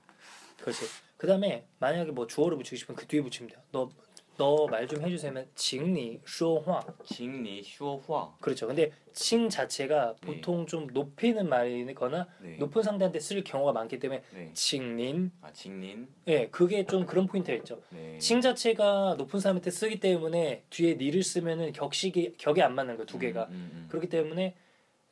[0.62, 0.86] 그렇지.
[1.18, 3.62] 그 다음에 만약에 뭐 주어를 붙이고 싶으면 그 뒤에 붙이면 돼요.
[3.72, 3.90] 너
[4.37, 6.81] 너 말 좀 해주세요면 칭리 쇼화.
[7.05, 8.35] 칭리 쇼화.
[8.41, 8.67] 그렇죠.
[8.67, 10.67] 근데 칭 자체가 보통 네.
[10.67, 12.57] 좀 높이는 말이거나 네.
[12.59, 14.51] 높은 상대한테 쓸 경우가 많기 때문에 네.
[14.55, 15.31] 칭린.
[15.41, 16.09] 아 칭린.
[16.27, 17.81] 예, 그게 좀 그런 포인트가 있죠.
[18.19, 23.45] 칭 자체가 높은 사람한테 쓰기 때문에 뒤에 니를 쓰면은 격식이 격이 안 맞는 거두 개가.
[23.45, 23.87] 음, 음, 음.
[23.89, 24.55] 그렇기 때문에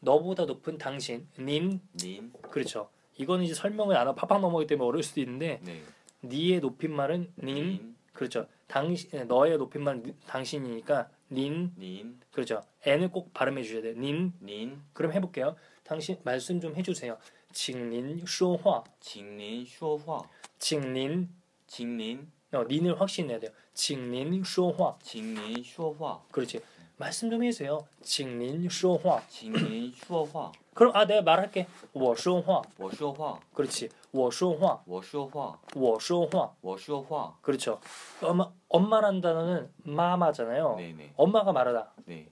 [0.00, 1.78] 너보다 높은 당신 님.
[1.96, 2.32] 님.
[2.50, 2.88] 그렇죠.
[3.18, 5.60] 이거는 이제 설명을 안 하고 팍팍 넘어가기 때문에 어려울 수도 있는데
[6.24, 7.54] 니의 높임말은 님.
[7.54, 7.91] 님.
[8.12, 8.46] 그렇죠.
[8.66, 11.72] 당신 예, 너의 높임말 당신이니까 닌.
[11.76, 12.20] 닌.
[12.30, 12.62] 그렇죠.
[12.86, 13.94] n을 꼭 발음해 주셔야 돼요.
[13.96, 14.32] 닌.
[14.40, 14.80] 닌.
[14.92, 15.56] 그럼 해볼게요.
[15.82, 17.18] 당신 말씀 좀 해주세요.
[17.52, 18.84] 징린 쇼화.
[19.00, 20.22] 징린 쇼화.
[20.58, 21.28] 징린.
[21.66, 22.30] 징린.
[22.52, 23.50] 어, 닌을 확신해야 돼요.
[23.74, 24.98] 징린 쇼화.
[25.02, 26.22] 징린 쇼화.
[26.30, 26.60] 그렇지.
[26.96, 27.86] 말씀 좀 해주세요.
[28.02, 29.26] 징린 쇼화.
[29.28, 30.52] 징린 쇼화.
[30.73, 31.65] 그럼 아 내가 말할게.
[31.93, 33.89] 我说话.我说话， 그렇지.
[34.11, 37.79] 我说话.我说话，我说话.我说话， 그렇죠.
[38.21, 40.75] 엄마 엄마란 단어는 마마잖아요.
[40.77, 41.93] 네, 네, 엄마가 말하다.
[42.05, 42.29] 네，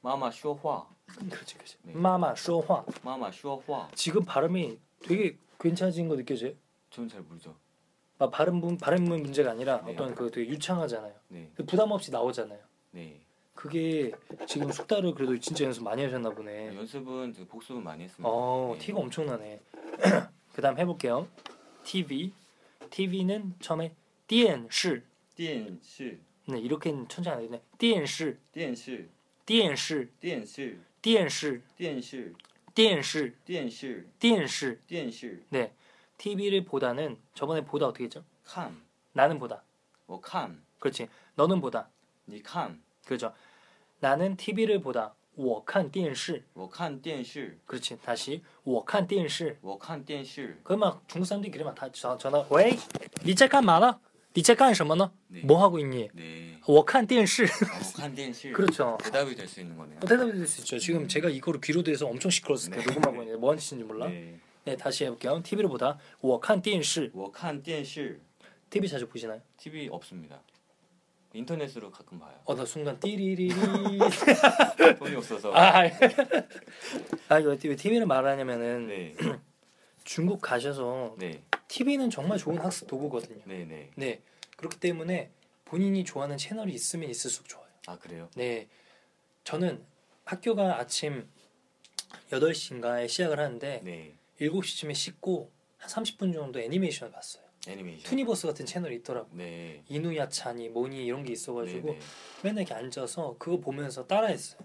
[0.00, 1.76] 妈妈说话， 그렇지, 그렇지.
[1.82, 1.92] 네.
[1.94, 6.52] 마마 说话.妈妈说话， 지금 발음이 되게 괜찮아진 거 느껴져요?
[6.90, 7.54] 저는 잘 모르죠.
[8.18, 9.92] 아, 발음 분 발음 문제가 아니라 네.
[9.92, 11.12] 어떤 그 되게 유창하잖아요.
[11.28, 12.60] 네, 부담 없이 나오잖아요.
[12.92, 13.20] 네.
[13.56, 14.10] 그게
[14.46, 16.74] 지금 숙달을 그래도 진짜 연습 많이 하셨나 보네.
[16.74, 18.28] 연습은 그 복습은 많이 했습니다.
[18.28, 18.78] 어, 네.
[18.86, 19.60] 티가 엄청나네.
[20.54, 21.28] 그다음 해볼게요.
[21.84, 22.32] TV.
[22.90, 23.94] TV는 처음에
[24.26, 25.02] 电视.
[25.34, 27.62] 电视， 네, 이렇게는 천천히 안 되네.
[27.78, 29.08] 电视.电视，
[29.46, 32.34] 电视电视电视电视
[32.74, 35.72] 电视电视电视电视 네.
[36.18, 38.24] TV를 보다는 저번에 보다 어떻게 했죠?
[38.46, 39.62] 看 나는 보다.
[40.06, 41.08] 我看 그렇지.
[41.34, 41.88] 너는 보다.
[42.28, 43.32] 你看 그렇죠.
[44.00, 45.14] 나는 TV를 보다.
[45.34, 47.96] 我看电视.我看电视 그렇지.
[48.04, 52.76] 다시 我看电视.我看电视 그막 중국 사람들이 그러면 다 전- 전화 왜?
[53.24, 53.98] 你在干嘛呢?
[54.34, 55.10] 你在干什么呢?
[55.28, 55.40] 네.
[55.42, 56.10] 뭐 하고 있니?
[56.14, 57.44] 네 我看电视.
[57.44, 58.98] 我看电视 그렇죠.
[59.02, 59.98] 대답이 될 수 있는 거네요.
[60.02, 60.78] 어, 대답이 될 수 있죠.
[60.78, 62.84] 지금 제가 이거를 귀로 대서 엄청 시끄러웠을 때 네.
[62.86, 64.08] 녹음하고 있는데 뭐 하는 짓인지 몰라.
[64.08, 64.38] 네.
[64.64, 65.42] 네, 다시 해볼게요.
[65.42, 68.20] TV를 보다 我看电视.我看电视
[68.68, 69.40] TV 자주 보시나요?
[69.56, 70.42] TV 없습니다.
[71.37, 72.33] 인터넷으로 가끔 봐요.
[72.45, 73.49] 어, 나 순간 띠리리리.
[74.99, 75.53] 돈이 없어서.
[75.53, 75.83] 아,
[77.29, 79.15] 아 이거 왜 TV를 말하냐면은 네.
[80.03, 81.43] 중국 가셔서 네.
[81.67, 83.41] TV는 정말 좋은 학습 도구거든요.
[83.45, 83.91] 네, 네.
[83.95, 84.21] 네,
[84.55, 85.31] 그렇기 때문에
[85.65, 87.67] 본인이 좋아하는 채널이 있으면 있을수록 좋아요.
[87.87, 88.29] 아, 그래요?
[88.35, 88.67] 네,
[89.43, 89.83] 저는
[90.25, 91.29] 학교가 아침
[92.31, 94.15] 8시인가에 시작을 하는데 네.
[94.39, 97.46] 7시쯤에 씻고 한 30분 정도 애니메이션을 봤어요.
[97.67, 98.09] 애니메이션.
[98.09, 99.29] 투니버스 같은 채널이 있더라고.
[99.33, 99.83] 네.
[99.89, 101.99] 이누야차니 뭐니 이런 게 있어가지고 네, 네.
[102.43, 104.59] 맨날 이렇게 앉아서 그거 보면서 따라했어요.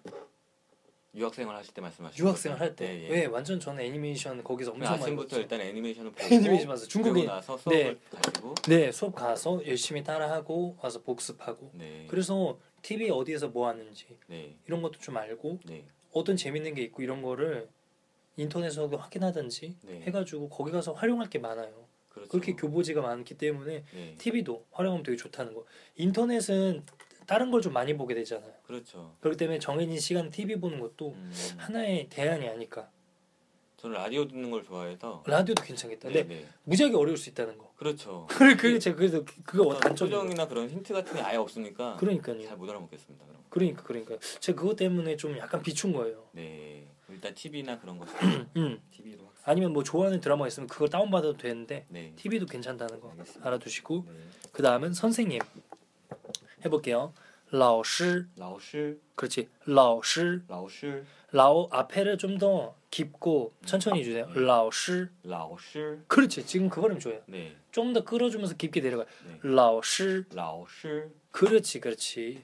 [1.14, 2.64] 유학생활 하실 때 말씀하시는 유학생을 거죠?
[2.64, 2.86] 할 때.
[2.86, 3.08] 네, 예.
[3.10, 5.38] 왜 완전 저는 애니메이션 거기서 엄청 많이 아침부터.
[5.40, 6.88] 일단 애니메이션을 보고 애니메이션 봤어요.
[6.88, 7.26] 중국인.
[7.26, 8.18] 나서 수업을 네.
[8.18, 11.70] 가시고 네, 수업 가서 열심히 따라하고 와서 복습하고.
[11.74, 12.06] 네.
[12.08, 14.56] 그래서 TV 어디에서 뭐 하는지 네.
[14.66, 15.84] 이런 것도 좀 알고 네.
[16.12, 17.68] 어떤 재밌는 게 있고 이런 거를
[18.36, 20.00] 인터넷에서도 확인하든지 네.
[20.06, 21.86] 해가지고 거기 가서 활용할 게 많아요.
[22.12, 22.28] 그렇죠.
[22.30, 24.14] 그렇게 교보지가 많기 때문에 네.
[24.18, 25.64] TV도 활용하면 되게 좋다는 거.
[25.96, 26.84] 인터넷은
[27.26, 28.52] 다른 걸 좀 많이 보게 되잖아요.
[28.64, 29.16] 그렇죠.
[29.20, 32.90] 그렇기 때문에 정해진 시간 TV 보는 것도 음, 하나의 대안이 아니까.
[33.76, 36.08] 저는 라디오 듣는 걸 좋아해서 라디오도 괜찮겠다.
[36.08, 36.46] 네, 근데 네.
[36.64, 37.72] 무지하게 어려울 수 있다는 거.
[37.76, 38.26] 그렇죠.
[38.30, 40.20] 그래 그게 제가 그래서 그거 단점이에요.
[40.20, 42.42] 표정이나 그런 힌트 같은 게 아예 없으니까 그러니까요.
[42.44, 43.24] 잘 못 알아먹겠습니다.
[43.26, 43.42] 그럼.
[43.48, 46.28] 그러니까 그러니까 제가 그것 때문에 좀 약간 비춘 거예요.
[46.32, 46.86] 네.
[47.11, 48.05] 일단 TV나 그런 거
[48.57, 48.79] 음.
[48.91, 52.13] TV로 아니면 뭐 좋아하는 드라마 있으면 그걸 다운 받아도 되는데 네.
[52.17, 53.47] TV도 괜찮다는 거 알겠습니다.
[53.47, 54.13] 알아두시고 네.
[54.51, 55.39] 그 다음은 선생님
[56.65, 57.13] 해볼게요.
[57.51, 64.27] 老师 老师 그렇지 老师老师 라오 앞에를 좀 더 깊고 천천히 해주세요.
[64.27, 64.41] 네.
[64.41, 67.21] 老师老师 그렇지 지금 그거는 좋아요.
[67.27, 67.55] 네.
[67.71, 69.05] 좀 더 끌어주면서 깊게 내려가.
[69.25, 69.39] 네.
[69.43, 72.43] 老师老师 그렇지 그렇지.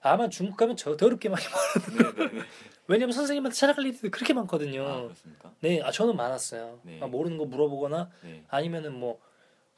[0.00, 2.14] 아마 중국 가면 저 더럽게 많이 말.
[2.14, 2.42] 네, 네, 네.
[2.91, 4.85] 왜냐면 선생님한테 찾아갈 일이 그렇게 많거든요.
[4.85, 5.51] 아, 그렇습니까?
[5.61, 6.79] 네, 아 저는 많았어요.
[6.83, 6.99] 네.
[7.01, 8.43] 아, 모르는 거 물어보거나 네.
[8.49, 9.19] 아니면은 뭐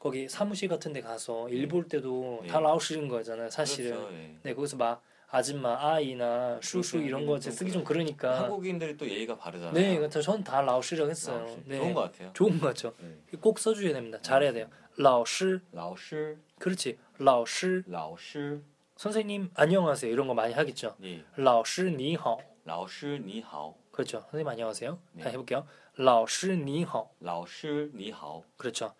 [0.00, 1.88] 거기 사무실 같은 데 가서 일볼 네.
[1.96, 2.48] 때도 네.
[2.48, 3.54] 다 老师인 거잖아요, 그렇죠.
[3.54, 3.90] 사실은.
[3.96, 4.10] 그렇죠,
[4.42, 4.54] 네.
[4.54, 7.06] 거기서 막 아줌마, 阿姨나 叔叔 그렇죠.
[7.08, 7.72] 이런 네, 거 쓰기 그렇죠.
[7.74, 9.72] 좀 그러니까 한국인들이 또 예의가 바르잖아요.
[9.72, 11.38] 네, 그래서 전 다 老师라고 했어요.
[11.38, 11.56] 老师.
[11.66, 11.76] 네.
[11.78, 12.30] 좋은 것 같아요.
[12.34, 12.92] 좋은 것 같죠.
[13.40, 14.18] 꼭 써주셔야 됩니다.
[14.20, 14.66] 잘해야 돼요.
[14.96, 15.60] 老师.
[15.72, 16.36] 老师.
[16.58, 16.98] 그렇지.
[17.18, 17.84] 老师.
[17.86, 18.60] 老师.
[18.96, 20.96] 선생님 안녕하세요 이런 거 많이 하겠죠.
[21.36, 22.38] 라오스 니하오.
[22.63, 24.21] 老师你好 그렇죠.
[24.31, 24.97] 선생님 안녕하세요.
[25.13, 25.23] 네.
[25.23, 25.67] 다 해볼게요.
[25.95, 27.09] 라오스 니하오.
[27.19, 28.93] 老师你好 그렇죠.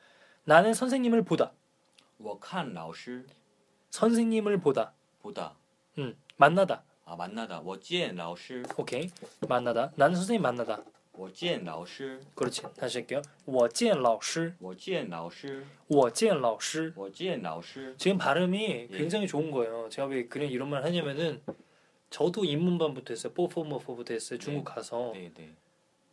[0.44, 1.54] 나는 선생님을 보다.
[2.18, 3.26] 我看老师
[3.92, 4.94] 선생님을 보다.
[5.22, 5.56] 보다
[5.98, 6.84] 음, 만나다.
[7.06, 9.10] 아 만나다 我见老师 오케이.
[9.48, 9.92] 만나다.
[9.96, 10.84] 나는 선생님 만나다.
[11.14, 12.64] 我见老师 그렇지.
[12.76, 13.22] 다시 할게요.
[13.46, 18.98] 我见老师.我见老师我见老师.我见老师 지금 발음이 예.
[18.98, 19.88] 굉장히 좋은 거예요.
[19.90, 21.42] 제가 왜 그냥 이런 말 하냐면은
[22.14, 23.34] 저도 입문반부터 했어요.
[23.34, 24.40] 뽀포모포부터 했어요.
[24.40, 25.56] 중국 가서 네네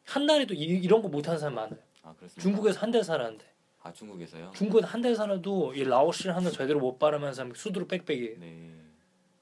[0.05, 1.79] 한 달에도 이, 런 거 못하는 사람 많아요.
[2.03, 2.41] 아 그렇습니다.
[2.43, 3.45] 중국에서 한 달 살았는데
[3.83, 4.53] 아 중국에서요?
[4.55, 8.39] 중국에 한 달 살아도 이 라오스를 하나 제대로 못 발음하는 사람 수두로 빽빽이에요.
[8.41, 8.73] 네.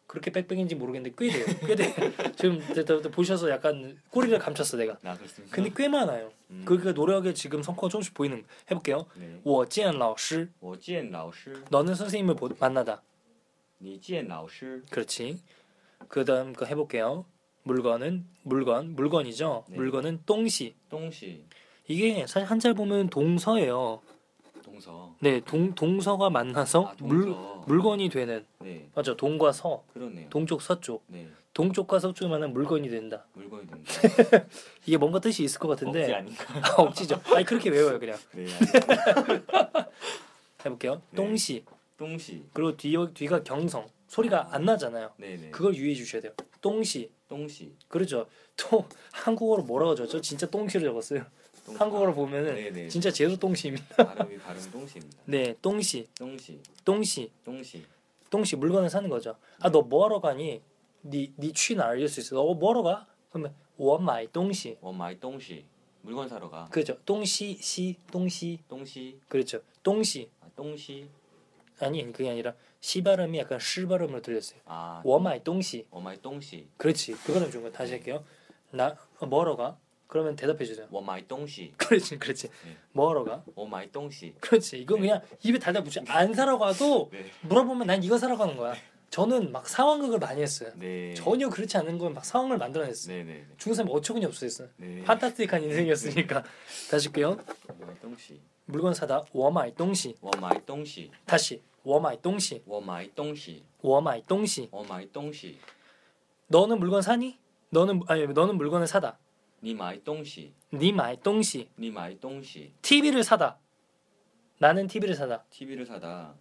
[0.07, 1.45] 그렇게 빽빽인지 모르겠는데 꽤 돼요.
[1.67, 1.93] 꽤 돼.
[2.37, 4.97] 지금 또- 또- 또 보셔서 약간 꼬리를 감췄어 내가.
[5.03, 5.55] 아 그렇습니까?
[5.57, 6.31] 근데 꽤 많아요.
[6.51, 6.63] 음.
[6.65, 8.47] 그러니까 노력에 지금 성과가 조금씩 보이는 거.
[8.71, 9.07] 해볼게요.
[9.19, 9.41] 네.
[9.43, 13.03] 我见老师我见老师 너는 선생님을 보- 만나다.
[13.81, 15.41] 你见老师 그렇지.
[16.10, 17.24] 그 다음 거 해볼게요.
[17.64, 19.66] 물건은 물건 물건이죠.
[19.70, 19.76] 네.
[19.78, 20.76] 물건은 똥시.
[20.90, 21.46] 东西
[21.88, 24.02] 이게 사실 한자 보면 동서예요.
[24.64, 26.96] 동서 네, 동 동서가 만나서 아.
[27.00, 27.36] 물
[27.68, 29.16] 물건이 되는 네 맞죠.
[29.16, 30.30] 동과 서, 그러네요.
[30.30, 33.26] 동쪽 서쪽, 네 동쪽과 서쪽에 만나면 물건이 된다.
[33.34, 33.94] 물건이 됩니다.
[34.86, 36.46] 이게 뭔가 뜻이 있을 것 같은데 억지 아닌가?
[36.62, 37.22] 아, 억지죠.
[37.36, 38.18] 아니 그렇게 외워요 그냥.
[38.34, 38.46] 네.
[40.66, 41.02] 해볼게요.
[41.12, 41.16] 네.
[41.16, 41.66] 똥시
[41.98, 45.12] 동시 그리고 뒤 뒤가 경성 소리가 안 나잖아요.
[45.18, 45.52] 네네.
[45.52, 46.34] 그걸 유의해 주셔야 돼요.
[46.62, 47.10] 똥시.
[47.30, 47.72] 똥시.
[47.88, 48.28] 그렇죠.
[48.58, 50.20] 똥 한국어로 뭐라고 적죠?
[50.20, 51.26] 진짜 똥시를 적었어요.
[51.66, 51.78] 똥시.
[51.80, 52.88] 한국어로 보면은 네네.
[52.90, 53.96] 진짜 제주 똥시입니다.
[54.04, 55.18] 발음이 발음 똥시입니다.
[55.26, 56.08] 네, 똥시.
[56.18, 56.60] 똥시.
[56.84, 57.32] 똥시.
[57.46, 57.86] 똥시.
[58.30, 59.36] 똥시 물건을 사는 거죠.
[59.60, 60.62] 아 너 뭐하러 가니?
[61.02, 62.36] 네네 취나 알릴 수 있어.
[62.36, 63.08] 너 뭐하러 가?
[63.30, 64.78] 그러면 원마이 똥시.
[64.82, 65.64] 원마이 똥시.
[66.02, 66.68] 물건 사러 가.
[66.72, 66.98] 그렇죠.
[67.06, 68.60] 똥시 시 똥시.
[68.68, 69.20] 똥시.
[69.28, 69.62] 그렇죠.
[69.84, 70.30] 똥시.
[70.42, 71.08] 아, 똥시.
[71.80, 74.60] 아니 그게 아니라 시 발음이 약간 시 발음으로 들렸어요.
[74.66, 75.86] 아, 워마이 동시.
[75.92, 76.68] 워마이 동시.
[76.78, 77.12] 그렇지.
[77.14, 78.24] 그거는 좋은 거 다시 할게요.
[78.72, 79.78] 나 뭐러 가?
[80.08, 80.88] 그러면 대답해 주잖아.
[80.92, 81.74] 워마이 동시.
[81.78, 82.48] 그렇지, 그렇지.
[82.66, 82.78] 네.
[82.94, 83.44] 뭐하러 가?
[83.56, 84.34] 워마이 동시.
[84.40, 84.80] 그렇지.
[84.80, 85.08] 이건 네.
[85.08, 87.26] 그냥 입에 달다 붙이 안 사러 가도 네.
[87.42, 88.74] 물어보면 난 이거 사러 가는 거야.
[89.12, 90.72] 저는 막 상황극을 많이 했어요.
[90.76, 91.14] 네.
[91.16, 93.16] 전혀 그렇지 않은 건 막 상황을 만들어냈어요.
[93.18, 93.46] 네, 네, 네.
[93.58, 94.70] 중삼이 어처구니 없었어요.
[94.78, 95.04] 네.
[95.04, 96.50] fantastic한 인생이었으니까 네.
[96.90, 97.38] 다시 할게요.
[97.68, 98.40] 我买东西.
[98.66, 100.16] 물건 사다 我买东西.
[100.22, 101.12] 我买东西.
[101.26, 101.62] 다시.
[101.89, 103.63] 我买东西 워마이 똥시.
[103.83, 105.59] 我买东西 워마이 똥시.
[106.47, 107.39] 너는 물건 사니?
[107.71, 109.19] 너는 아니 너는 물건을 사다.
[109.63, 110.53] 니마이 똥시.
[110.73, 112.73] 你买东西 니마이 똥시.
[112.83, 113.59] TV를 사다.
[114.59, 115.45] 나는 TV를 사다.
[115.51, 116.35] TV를 사다.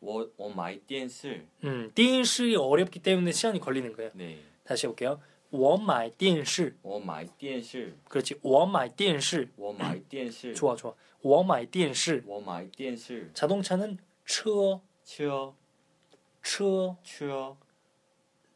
[0.00, 1.46] 워 워마이 电视.
[1.64, 4.10] 음, 电视 어렵기 때문에 시간이 걸리는 거예요.
[4.14, 4.38] 네.
[4.64, 5.20] 다시 해볼게요.
[5.50, 7.94] 我买电视 워마이 电视.
[8.08, 8.34] 그렇지.
[8.42, 10.54] 我买电视 워마이 电视.
[10.54, 10.94] 좋아 좋아.
[11.22, 13.30] 我买电视 워마이 电视.
[13.34, 15.55] 자동차는 车 추어
[16.41, 17.57] 车 추어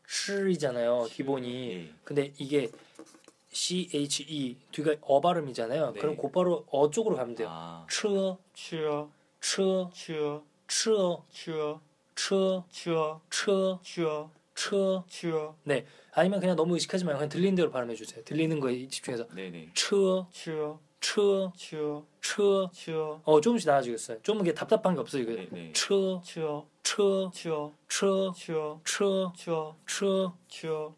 [0.08, 1.72] 츠이잖아요 기본이.
[1.74, 1.94] 예.
[2.04, 2.72] 근데 이게
[3.52, 5.92] C H E 뒤가 어 발음이잖아요.
[5.94, 6.00] 네.
[6.00, 7.50] 그럼 곧바로 어 쪽으로 가면 돼요.
[7.52, 7.86] 아.
[7.90, 9.10] 츠어 추어
[9.42, 11.82] 츠어 추어 츠어 추어
[12.16, 17.70] 츠어 추어 츠어 추어 츠어 추어 네 아니면 그냥 너무 의식하지 말고 그냥 들리는 대로
[17.70, 18.24] 발음해 주세요.
[18.24, 22.05] 들리는 거에 집중해서 네네 츠어 추어 车 쳐.
[22.21, 23.21] 车 쳐.
[23.25, 24.23] 어 조금씩 나아지겠어요.
[24.23, 25.23] 좀 이게 답답한 게 없어요.
[25.23, 25.73] 이거 네네.
[25.73, 26.67] 车 쳐.
[26.83, 27.73] 车 쳐.
[27.89, 28.81] 车 쳐.
[28.85, 29.77] 车 쳐.
[29.87, 30.95] 车 쳐.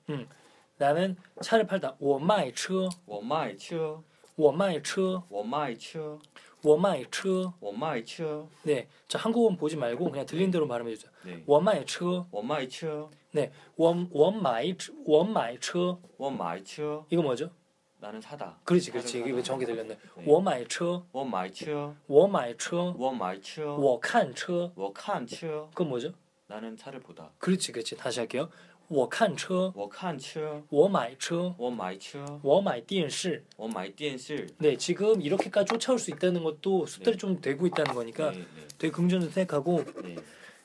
[0.77, 4.03] 나는 차를 팔다 我卖车我卖车.
[4.37, 6.18] 我卖车我卖车.
[6.62, 8.49] 我卖车我卖车.
[8.62, 11.12] 네, 저 한국어는 보지 말고 그냥 들리는 대로 발음해 주세요.
[11.25, 11.42] 네.
[11.47, 17.05] 我卖车我卖车.네, 我我买我买车我买车.
[17.11, 17.51] 이거 뭐죠?
[17.99, 18.61] 나는 사다.
[18.64, 19.20] 그렇지, 그렇지.
[19.20, 19.97] 이게 왜 정확히 들렸네.
[19.97, 20.25] 네.
[20.27, 25.68] 我买车我买车.我买车我买车.我看车我看车.
[25.70, 26.12] 그건 뭐죠?
[26.47, 27.31] 나는 차를 보다.
[27.38, 27.97] 그렇지, 그렇지.
[27.97, 28.51] 다시 할게요.
[28.88, 34.49] 我看车我看车.我买车我买车.我买电视我买电视.
[34.59, 37.18] 네, 지금 이렇게까지 쫓아올 수 있다는 것도 숫달이 네.
[37.18, 38.68] 좀 되고 있다는 거니까 네, 네.
[38.77, 40.16] 되게 긍정적으로 생각하고 네.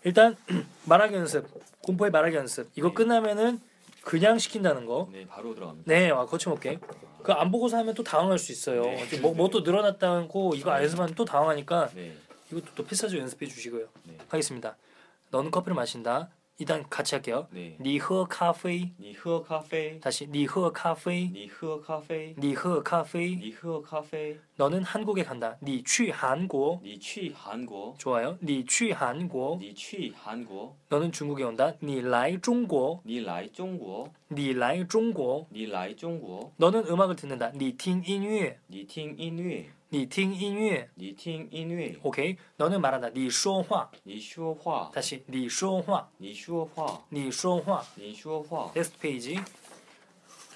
[0.04, 0.36] 일단
[0.86, 1.48] 말하기 연습,
[1.84, 2.94] 공포의 말하기 연습 이거 네.
[2.96, 3.62] 끝나면은
[4.04, 5.08] 그냥 시킨다는 거.
[5.12, 5.90] 네, 바로 들어갑니다.
[5.90, 6.80] 네, 와 거쳐볼게.
[7.25, 8.83] 그 안 보고서 하면 또 당황할 수 있어요.
[8.83, 9.19] 네.
[9.19, 12.15] 뭐또 늘어났다고 이거 안 연습하면 또 당황하니까 네.
[12.53, 13.87] 이것도 또 필사적 연습해 주시고요.
[14.05, 14.17] 네.
[14.29, 14.77] 하겠습니다.
[15.31, 16.29] 너는 커피를 마신다.
[16.60, 17.48] 일단 같이 할게요.
[17.54, 17.78] 네.
[17.80, 19.98] 你喝咖啡 니喝咖啡.
[20.02, 24.38] 다시 你喝咖啡 니喝咖啡.你喝咖啡 니喝咖啡.
[24.58, 25.56] 너는 한국에 간다.
[25.62, 27.96] 你去韩国 니去韩国.
[27.98, 28.38] 좋아요.
[28.42, 30.76] 你去韩国 니去韩国.
[30.90, 31.72] 너는 중국에 온다.
[31.80, 36.52] 你来中国你来中国.你来中国你来中国.
[36.58, 37.54] 너는 음악을 듣는다.
[37.56, 39.66] 你听音乐你听音乐.
[39.94, 41.96] 你听音乐你听音乐.
[42.04, 42.36] 오케이.
[42.58, 43.10] 너는 말한다.
[43.14, 44.92] 你说话你说话.
[44.94, 48.72] 다시 你说话你说话.你说话你说话.
[48.76, 49.38] 넥스트 페이지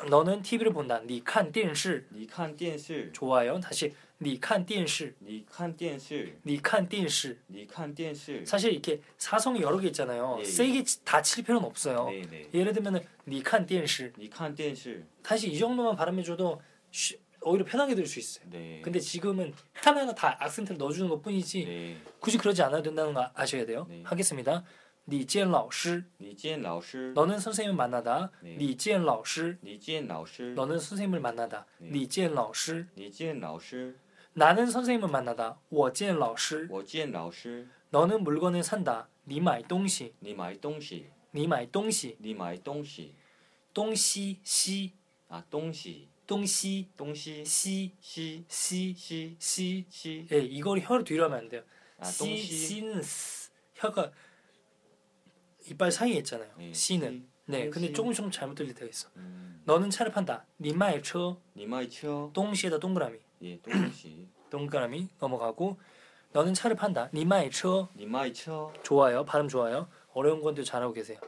[0.10, 1.00] 너는 TV를 본다.
[1.06, 3.12] 你看电视你看电视.
[3.14, 3.60] 좋아요.
[3.62, 8.46] 다시 你看电视你看电视.你看电视你看电视.
[8.46, 10.36] 사실 이렇게 사성이 여러 개 있잖아요.
[10.40, 10.46] 예, 예.
[10.46, 12.10] 세게 다 칠 필요는 없어요.
[12.10, 12.50] 네, 네.
[12.54, 15.06] 예를 들면은 你看电视你看电视.
[15.24, 18.46] 다시 이 정도만 발음해줘도 쉬- 오히려 편하게 들을 수 있어요.
[18.50, 18.82] 네.
[18.82, 21.98] 근데 지금은 하나하나 다 악센트를 넣어주는 것 뿐이지 네.
[22.20, 23.86] 굳이 그러지 않아도 된다는 거 아셔야 돼요.
[23.90, 24.02] 네.
[24.06, 24.64] 하겠습니다.
[25.06, 27.12] 你见老师 니见老师.
[27.14, 28.32] 너는 선생님을 만나다.
[28.42, 28.56] 네.
[28.58, 30.54] 你见老师 니见老师.
[30.54, 31.66] 너는 선생님을 만나다.
[31.78, 31.90] 네.
[31.92, 33.98] 你见老师 니见老师.
[34.32, 35.60] 나는 선생님을 만나다.
[35.70, 37.68] 我见老师我见老师.
[37.90, 39.10] 너는 물건을 산다.
[39.26, 43.14] 你买东西你买东西.你买东西你买东西.
[43.74, 44.94] 东西西
[45.28, 46.08] 아, 东西.
[46.29, 50.27] 동시 동시 시 시 시 시 시 시.
[50.31, 51.63] 예, 이걸 혀로 뒤로 하면 안 돼요.
[51.99, 52.43] 아, 시 동시.
[52.67, 54.13] 신스 혀가
[55.71, 56.51] 이빨 사이에 있잖아요.
[56.61, 56.73] 예.
[56.73, 57.09] 시는.
[57.09, 57.33] 음.
[57.47, 57.93] 네, 근데 동시.
[57.95, 59.09] 조금 조금 잘못 들릴 때가 있어.
[59.17, 60.45] 음, 너는 차를 판다.
[60.61, 62.31] 니마의 쳐 니마이 쳐.
[62.35, 64.29] 동시에다 동그라미 예, 동시.
[64.51, 65.81] 동그라미 넘어가고
[66.33, 67.09] 너는 차를 판다.
[67.15, 68.71] 니마의 쳐 니마이 쳐.
[68.83, 69.25] 좋아요.
[69.25, 69.89] 발음 좋아요.
[70.13, 71.19] 어려운 건데 잘하고 계세요.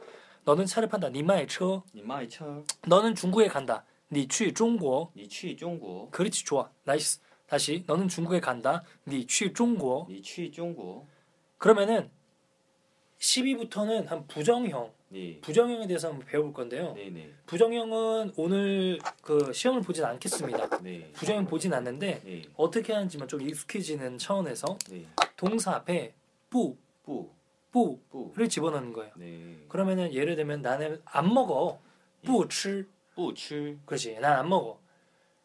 [0.43, 1.09] 너는 차를 판다.
[1.09, 2.63] 你卖车 你卖车.
[2.87, 3.83] 너는 중국에 간다.
[4.10, 6.08] 你去中国 니去中国.
[6.10, 6.70] 그렇지 좋아.
[6.84, 7.20] 나이스.
[7.46, 8.82] 다시 너는 중국에 간다.
[9.06, 11.04] 你去中国니去中国.
[11.58, 12.10] 그러면은
[13.18, 15.40] 12부터는 한 부정형, 네.
[15.40, 16.92] 부정형에 대해서 한번 배워볼 건데요.
[16.94, 17.32] 네, 네.
[17.46, 20.78] 부정형은 오늘 그 시험을 보진 않겠습니다.
[20.82, 21.10] 네.
[21.14, 22.42] 부정형 보진 않는데 네.
[22.56, 25.06] 어떻게 하는지만 좀 익숙해지는 차원에서 네.
[25.36, 26.12] 동사 앞에
[26.50, 27.30] 뿌, 뿌.
[27.72, 27.98] 뿌를
[28.34, 28.48] 뿌.
[28.48, 29.12] 집어넣는 거예요.
[29.16, 29.64] 네.
[29.68, 31.80] 그러면은 예를 들면 나는 안 먹어,
[32.24, 32.86] 뿌吃,
[33.20, 34.78] 不吃 그렇지, 난 안 먹어,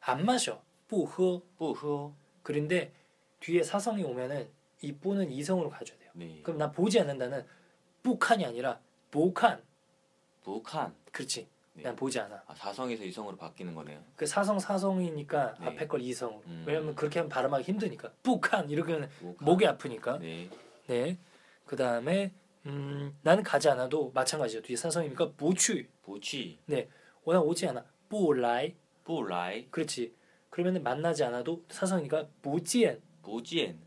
[0.02, 1.42] 안 마셔, 뿌喝.
[1.58, 2.12] 不喝
[2.44, 2.92] 그런데
[3.39, 4.50] 뒤에 사성이 오면은
[4.82, 6.12] 이 뿌는 이성으로 가져야 돼요.
[6.14, 6.39] 네.
[6.44, 7.46] 그럼 나 보지 않는다는
[8.04, 8.80] 북한이 아니라
[9.12, 9.62] 북한.
[10.44, 10.94] 북한.
[11.12, 11.48] 그렇지.
[11.74, 11.84] 네.
[11.84, 12.44] 난 보지 않아.
[12.48, 14.04] 아, 사성에서 이성으로 바뀌는 거네요.
[14.16, 15.68] 그 사성 사성이니까 네.
[15.68, 16.42] 앞에 걸 이성으로.
[16.48, 16.64] 음.
[16.68, 18.12] 왜냐면 그렇게 하면 발음하기 힘드니까.
[18.24, 19.46] 북한 이렇게 하면 북한.
[19.46, 20.18] 목이 아프니까.
[20.18, 20.50] 네.
[20.88, 21.18] 네.
[21.66, 22.34] 그 다음에
[22.66, 24.62] 음, 나는 가지 않아도 마찬가지죠.
[24.64, 25.88] 뒤에 사성이니까 不去.
[26.02, 26.58] 보치.
[27.27, 27.85] 워낙 오지 않아.
[28.09, 28.77] 不来.
[29.03, 29.69] 不来.
[29.70, 30.14] 그렇지.
[30.49, 33.03] 그러면은 만나지 않아도 사성이니까 不见.
[33.23, 33.81] 不见.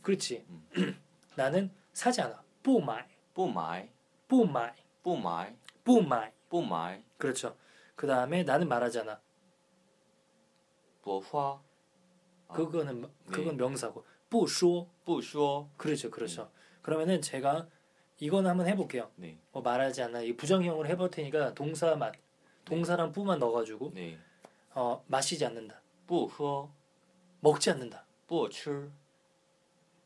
[0.00, 0.46] 그렇지.
[0.48, 1.02] 음.
[1.34, 2.42] 나는 사지 않아.
[2.62, 3.02] 不买.
[3.34, 3.88] 不买.
[4.28, 4.72] 不买.
[5.02, 5.52] 不买.
[5.82, 6.30] 不买.
[6.48, 7.02] 不买.
[7.18, 7.56] 그렇죠.
[7.96, 9.20] 그 다음에 나는 말하지 않아.
[11.02, 11.60] 뭐화.
[12.46, 12.54] 아.
[12.54, 13.64] 그거는 아, 그건 네.
[13.64, 14.04] 명사고.
[14.30, 14.88] 부쇼.
[15.04, 15.70] 부쇼.
[15.76, 16.42] 그렇죠, 그렇죠.
[16.42, 16.78] 음.
[16.82, 17.66] 그러면은 제가
[18.20, 19.10] 이거는 한번 해볼게요.
[19.16, 19.40] 네.
[19.50, 20.20] 뭐 말하지 않아.
[20.20, 22.14] 이 부정형으로 해볼 테니까 동사 맞
[22.65, 24.17] 동사랑 뿌만 넣어가지고 네.
[24.73, 25.81] 어, 마시지 않는다.
[26.07, 26.69] 不喝.
[27.41, 28.05] 먹지 않는다.
[28.27, 28.89] 不吃.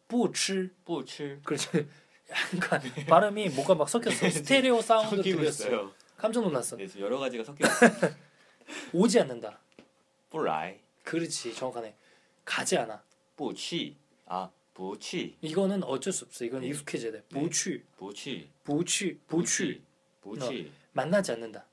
[0.07, 0.69] 不吃.
[0.85, 1.39] 不吃.
[1.43, 1.87] 그렇지.
[2.29, 4.29] 약간 발음이 뭐가 막 섞였어.
[4.29, 5.65] 스테레오 사운드 섞이고 들렸어.
[5.67, 5.91] 있어요.
[6.17, 6.77] 깜짝 놀랐어.
[6.77, 8.15] 네, 그래서 여러 가지가 섞여 있어요.
[8.93, 9.59] 오지 않는다.
[10.29, 10.79] 不来.
[11.03, 11.53] 그렇지.
[11.53, 11.95] 정확하네.
[12.45, 13.03] 가지 않아.
[13.35, 13.95] 不去.
[14.25, 15.35] 아, 不去.
[15.41, 16.45] 이거는 어쩔 수 없어.
[16.45, 16.67] 이건 네.
[16.67, 17.23] 익숙해져야 돼.
[17.29, 17.39] 네.
[17.39, 19.81] 不去,不去.不去,不去.
[20.21, 20.71] 不去.
[20.93, 21.65] 만나지 않는다.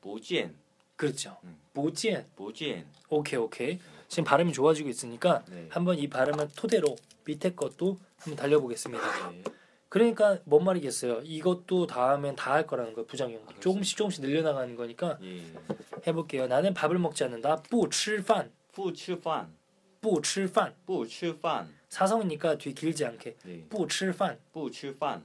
[0.00, 0.54] 不见.
[0.96, 1.36] 그렇죠.
[1.44, 1.56] 음.
[1.72, 2.86] 不见.不见.
[3.10, 3.78] 오케이 오케이.
[4.08, 5.66] 지금 발음이 좋아지고 있으니까 네.
[5.70, 9.30] 한번 이 발음을 토대로 밑에 것도 한번 달려보겠습니다.
[9.30, 9.42] 네.
[9.88, 11.22] 그러니까 뭔 말이겠어요.
[11.24, 13.06] 이것도 다음엔 다 할 거라는 거예요.
[13.06, 13.36] 부정형.
[13.36, 13.60] 아, 그렇습니다.
[13.62, 15.42] 조금씩 조금씩 늘려나가는 거니까 예.
[16.06, 16.46] 해볼게요.
[16.46, 17.62] 나는 밥을 먹지 않는다.
[17.70, 19.52] 不吃饭.不吃饭.
[20.00, 21.68] 不吃饭.不吃饭.
[21.88, 23.36] 사성이니까 뒤 길지 않게.
[23.44, 23.64] 네.
[23.68, 25.24] 不吃饭.不吃饭.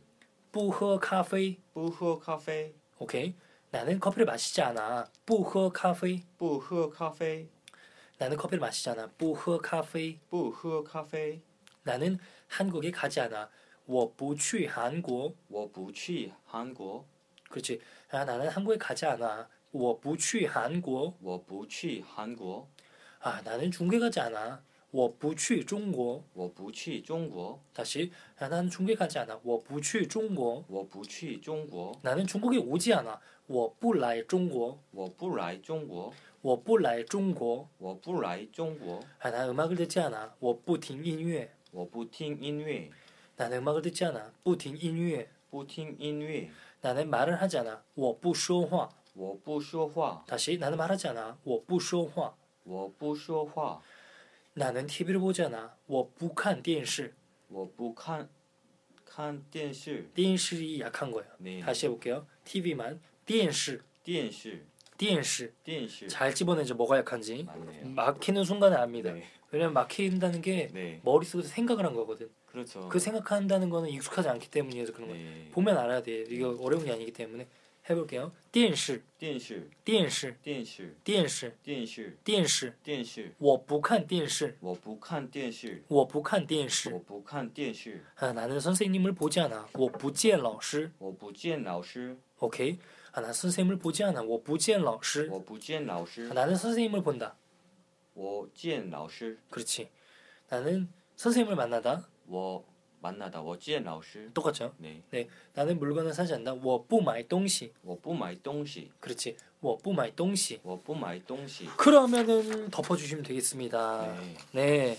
[0.51, 2.73] 不喝咖啡.不喝咖啡.
[2.99, 3.33] 오케이.
[3.75, 5.05] 나는 커피를 마시지 않아.
[5.25, 7.47] 不喝咖啡.不喝咖啡.
[8.17, 9.07] 나는 커피를 마시지 않아.
[9.17, 11.41] 不喝咖啡.不喝咖啡.
[11.83, 13.49] 나는 한국에 가지 않아.
[13.85, 17.05] 我不去韩国.我不去韩国.
[17.49, 17.79] 그렇지.
[18.09, 19.47] 아, 나는 한국에 가지 않아.
[19.71, 22.67] 我不去韩国.我不去韩国.
[23.19, 24.61] 아, 나는 중국에 가지 않아.
[24.91, 27.59] 我不去中国.我不去中国.
[27.73, 28.11] 다시.
[28.37, 29.39] 아, 나는 중국에 가지 않아.
[29.41, 31.93] 我不去中国.我不去中国.
[32.01, 33.17] 나는 중국에 오지 않아.
[33.47, 38.99] 我不来中国.我不来中国.我不来中国.我不来中国.
[39.21, 40.33] 아, 나 음악을 듣지 않아.
[40.39, 42.89] 我不听音乐.我不听音乐.
[43.37, 44.33] 나는 음악을 듣지 않아.
[44.43, 46.49] 不听音乐.不听音乐.
[46.81, 47.81] 나는 말을 하지 않아.
[47.95, 50.25] 我不说话.我不说话.
[50.27, 51.37] 다시 나는 말하지 않아.
[51.45, 52.35] 我不说话.
[52.65, 53.81] 我不说话.
[54.55, 55.75] 나는 TV를 보지 않아.
[55.87, 57.13] 我不看电视.
[57.49, 58.29] 我不看
[59.05, 60.09] 看电视.
[60.13, 61.29] 电视이 약한 거예요.
[61.37, 61.59] 네.
[61.61, 62.25] 다시 해볼게요.
[62.45, 64.65] TV만 电视,电视.
[64.97, 66.07] 电视.电视.
[66.07, 66.75] 잘 집어내죠.
[66.75, 67.43] 뭐가 약한지.
[67.43, 67.87] 맞네요.
[67.89, 69.13] 막히는 순간에 압니다.
[69.13, 69.23] 네.
[69.51, 71.01] 왜냐면 막힌다는 게 네.
[71.03, 72.29] 머릿속에서 생각을 한 거거든.
[72.45, 72.87] 그렇죠.
[72.89, 75.23] 그 생각한다는 거는 익숙하지 않기 때문이어서 그런 거예요.
[75.23, 75.49] 네.
[75.51, 76.25] 보면 알아야 돼.
[76.29, 77.47] 이거 어려운 게 아니기 때문에
[77.89, 78.31] 해볼게요.
[78.51, 88.03] 电视,电视,电视,电视,电视,电视,电视.电视.我不看电视.我不看电视.我不看电视.我不看电视.
[88.17, 89.67] 아, 나는 선생님을 보지 않아.
[89.73, 92.17] 我不见老师.我不见老师.
[92.39, 92.77] 오케이.
[93.13, 94.21] 아, 나 선생님을 보지 않아.
[94.21, 96.29] 我不见老师.我不见老师.
[96.29, 97.35] 아, 나는 선생님을 본다.
[98.13, 99.39] 我见老师.
[99.49, 99.89] 그렇지.
[100.49, 102.07] 나는 선생님을 만나다.
[102.27, 102.63] 我
[103.05, 103.41] 만나다.
[103.41, 104.31] 我见老师.
[104.33, 104.73] 똑같죠.
[104.77, 105.01] 네.
[105.53, 106.53] 나는 물건을 사지 않는다.
[106.63, 108.91] 我不买东西.我不买东西.
[108.99, 109.35] 그렇지.
[109.59, 111.65] 我不买东西.我不买东西.
[111.77, 114.15] 그러면은 덮어주시면 되겠습니다.
[114.17, 114.35] 네.
[114.53, 114.97] 네.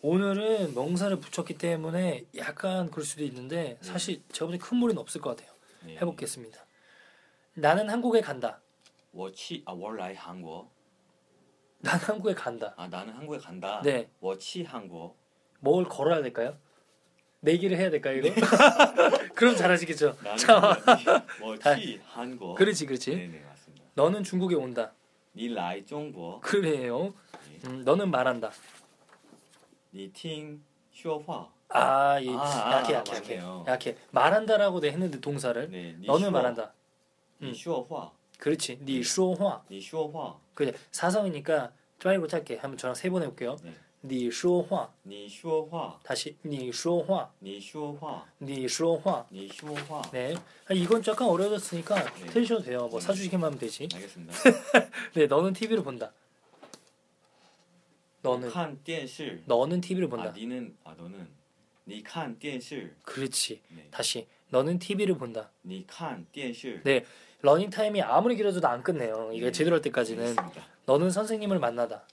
[0.00, 5.30] 오늘은 명사를 붙였기 때문에 약간 그럴 수도 있는데 사실 제가 볼때 큰 무리는 없을 것
[5.36, 5.54] 같아요.
[5.84, 5.96] 네.
[5.96, 6.64] 해보겠습니다.
[7.54, 8.60] 나는 한국에 간다.
[9.12, 10.68] 我去 아, 我来韩国.
[11.80, 12.74] 난 한국에 간다.
[12.76, 13.80] 아, 나는 한국에 간다.
[13.82, 14.08] 네.
[14.20, 15.14] 我去韩国.
[15.60, 16.58] 뭘 걸어야 될까요?
[17.41, 18.29] 내기를 해야 될까요 이거?
[18.29, 18.35] 네.
[19.35, 20.17] 그럼 잘하시겠죠.
[20.37, 20.77] 자,
[21.39, 22.55] 뭐티 뭐 한국.
[22.55, 23.11] 그렇지 그렇지.
[23.15, 23.85] 네네 맞습니다.
[23.95, 24.91] 너는 중국에 온다.
[25.35, 26.41] 니 라이 중국.
[26.41, 27.13] 그래요.
[27.49, 27.59] 네.
[27.69, 28.51] 음, 너는 말한다.
[29.93, 30.61] 니팅
[30.91, 31.49] 쇼화.
[31.69, 32.29] 아, 예.
[32.31, 33.95] 아, 아, 약해, 약해, 약해, 약해.
[34.11, 35.69] 말한다라고 내 했는데 동사를.
[35.69, 36.73] 네, 너는 말한다.
[37.43, 37.53] 음.
[37.53, 38.11] 쇼화.
[38.39, 38.79] 그렇지.
[38.81, 39.63] 니 쇼화.
[39.69, 40.35] 니 쇼화.
[40.53, 43.55] 그래 사성이니까 짧고 짧게 한번 저랑 세 번 해볼게요.
[43.63, 43.73] 네.
[44.06, 45.98] 你说话你说话.
[46.04, 50.02] 다시 你说话你说话.你说话你说话.
[50.12, 50.34] 네
[50.66, 52.26] 아, 이건 약간 어려워졌으니까 네.
[52.26, 52.86] 틀리셔도 돼요.
[52.88, 53.06] 뭐 네.
[53.06, 53.88] 사주시기만 하면 되지.
[53.94, 54.34] 알겠습니다.
[55.14, 56.12] 네 너는 TV를 본다.
[58.22, 59.40] 너는 看电视.
[59.46, 60.32] 너는 TV를 아, 본다.
[60.32, 61.26] 니는 아, 너는
[61.86, 62.94] 你看电视.
[63.04, 63.60] 그렇지.
[63.68, 63.88] 네.
[63.90, 65.50] 다시 너는 TV를 본다.
[65.62, 66.80] 你看电视.
[66.84, 67.04] 네
[67.40, 69.30] 러닝 타임이 아무리 길어져도 안 끝내요.
[69.32, 69.52] 이게 네.
[69.52, 70.66] 제대로 할 때까지는 알겠습니다.
[70.86, 72.06] 너는 선생님을 만나다.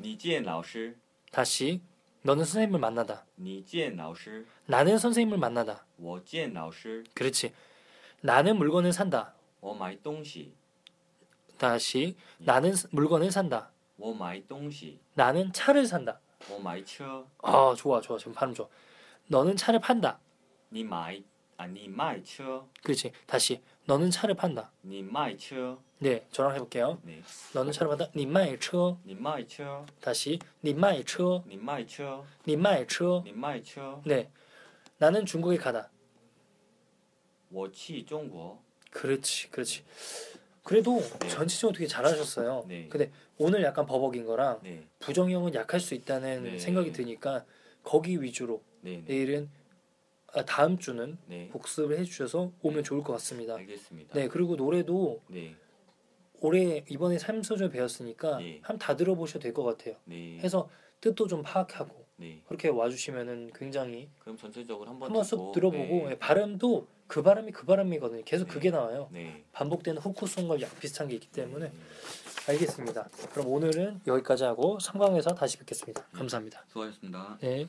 [0.00, 0.94] 你见老师
[1.30, 1.80] 다시
[2.22, 3.24] 너는 선생님을 만나다.
[3.38, 5.84] 你见老师 나는 선생님을 만나다.
[5.98, 7.52] 我见老师 그렇지.
[8.22, 9.34] 나는 물건을 산다.
[9.60, 10.52] 我买东西
[11.58, 12.44] 다시 예.
[12.44, 13.70] 나는 물건을 산다.
[13.98, 16.18] 我买东西 나는 차를 산다.
[16.50, 16.82] 我买
[17.42, 18.66] 아 좋아 좋아 지금 발음 좋아.
[19.28, 20.18] 너는 차를 판다.
[20.72, 21.22] 你卖
[21.58, 22.22] 아 你卖
[22.82, 23.12] 그렇지.
[23.26, 24.71] 다시 너는 차를 판다.
[24.83, 26.99] 你卖车， 네 저랑 해볼게요.
[27.05, 27.21] 你
[27.53, 28.09] 너는 차를 판다.
[28.15, 34.29] 你卖车.你卖车， 다시 你卖车.你卖车，你卖车.你卖车， 네
[34.97, 35.89] 나는 중국에 가다.
[37.51, 38.59] 我去中国，
[38.91, 39.83] 그렇지 그렇지.
[40.63, 40.99] 그래도
[41.29, 42.65] 전체적으로 되게 잘하셨어요.
[42.67, 42.87] 네.
[42.89, 46.57] 근데 오늘 약간 버벅인 거랑 对 부정형은 약할 수 있다는 네.
[46.57, 47.45] 생각이 드니까
[47.83, 49.49] 거기 위주로 对对 내일은
[50.34, 53.54] 아, 다음 주는 对， 복습을 해주셔서 오면 좋을 것 같습니다.
[53.56, 54.14] 알겠습니다.
[54.14, 55.54] 네 그리고 노래도 네,
[56.40, 58.60] 올해 이번에 삶소절 배웠으니까 네.
[58.62, 59.96] 한번 다 들어보셔도 될 것 같아요.
[60.04, 60.68] 네, 해서
[61.00, 62.42] 뜻도 좀 파악하고 네.
[62.46, 67.64] 그렇게 와주시면은 굉장히 그럼 전체적으로 한번 한번 쑥 들어보고 네, 예, 발음도 그 발음이 그
[67.66, 68.22] 발음이거든요.
[68.24, 68.54] 계속 네.
[68.54, 69.08] 그게 나와요.
[69.10, 69.44] 네.
[69.52, 71.74] 반복되는 후쿠송과 약 비슷한 게 있기 때문에 네.
[72.48, 73.08] 알겠습니다.
[73.32, 76.02] 그럼 오늘은 여기까지 하고 상광에서 다시 뵙겠습니다.
[76.12, 76.64] 감사합니다.
[76.68, 77.38] 수고하셨습니다.
[77.40, 77.66] 네.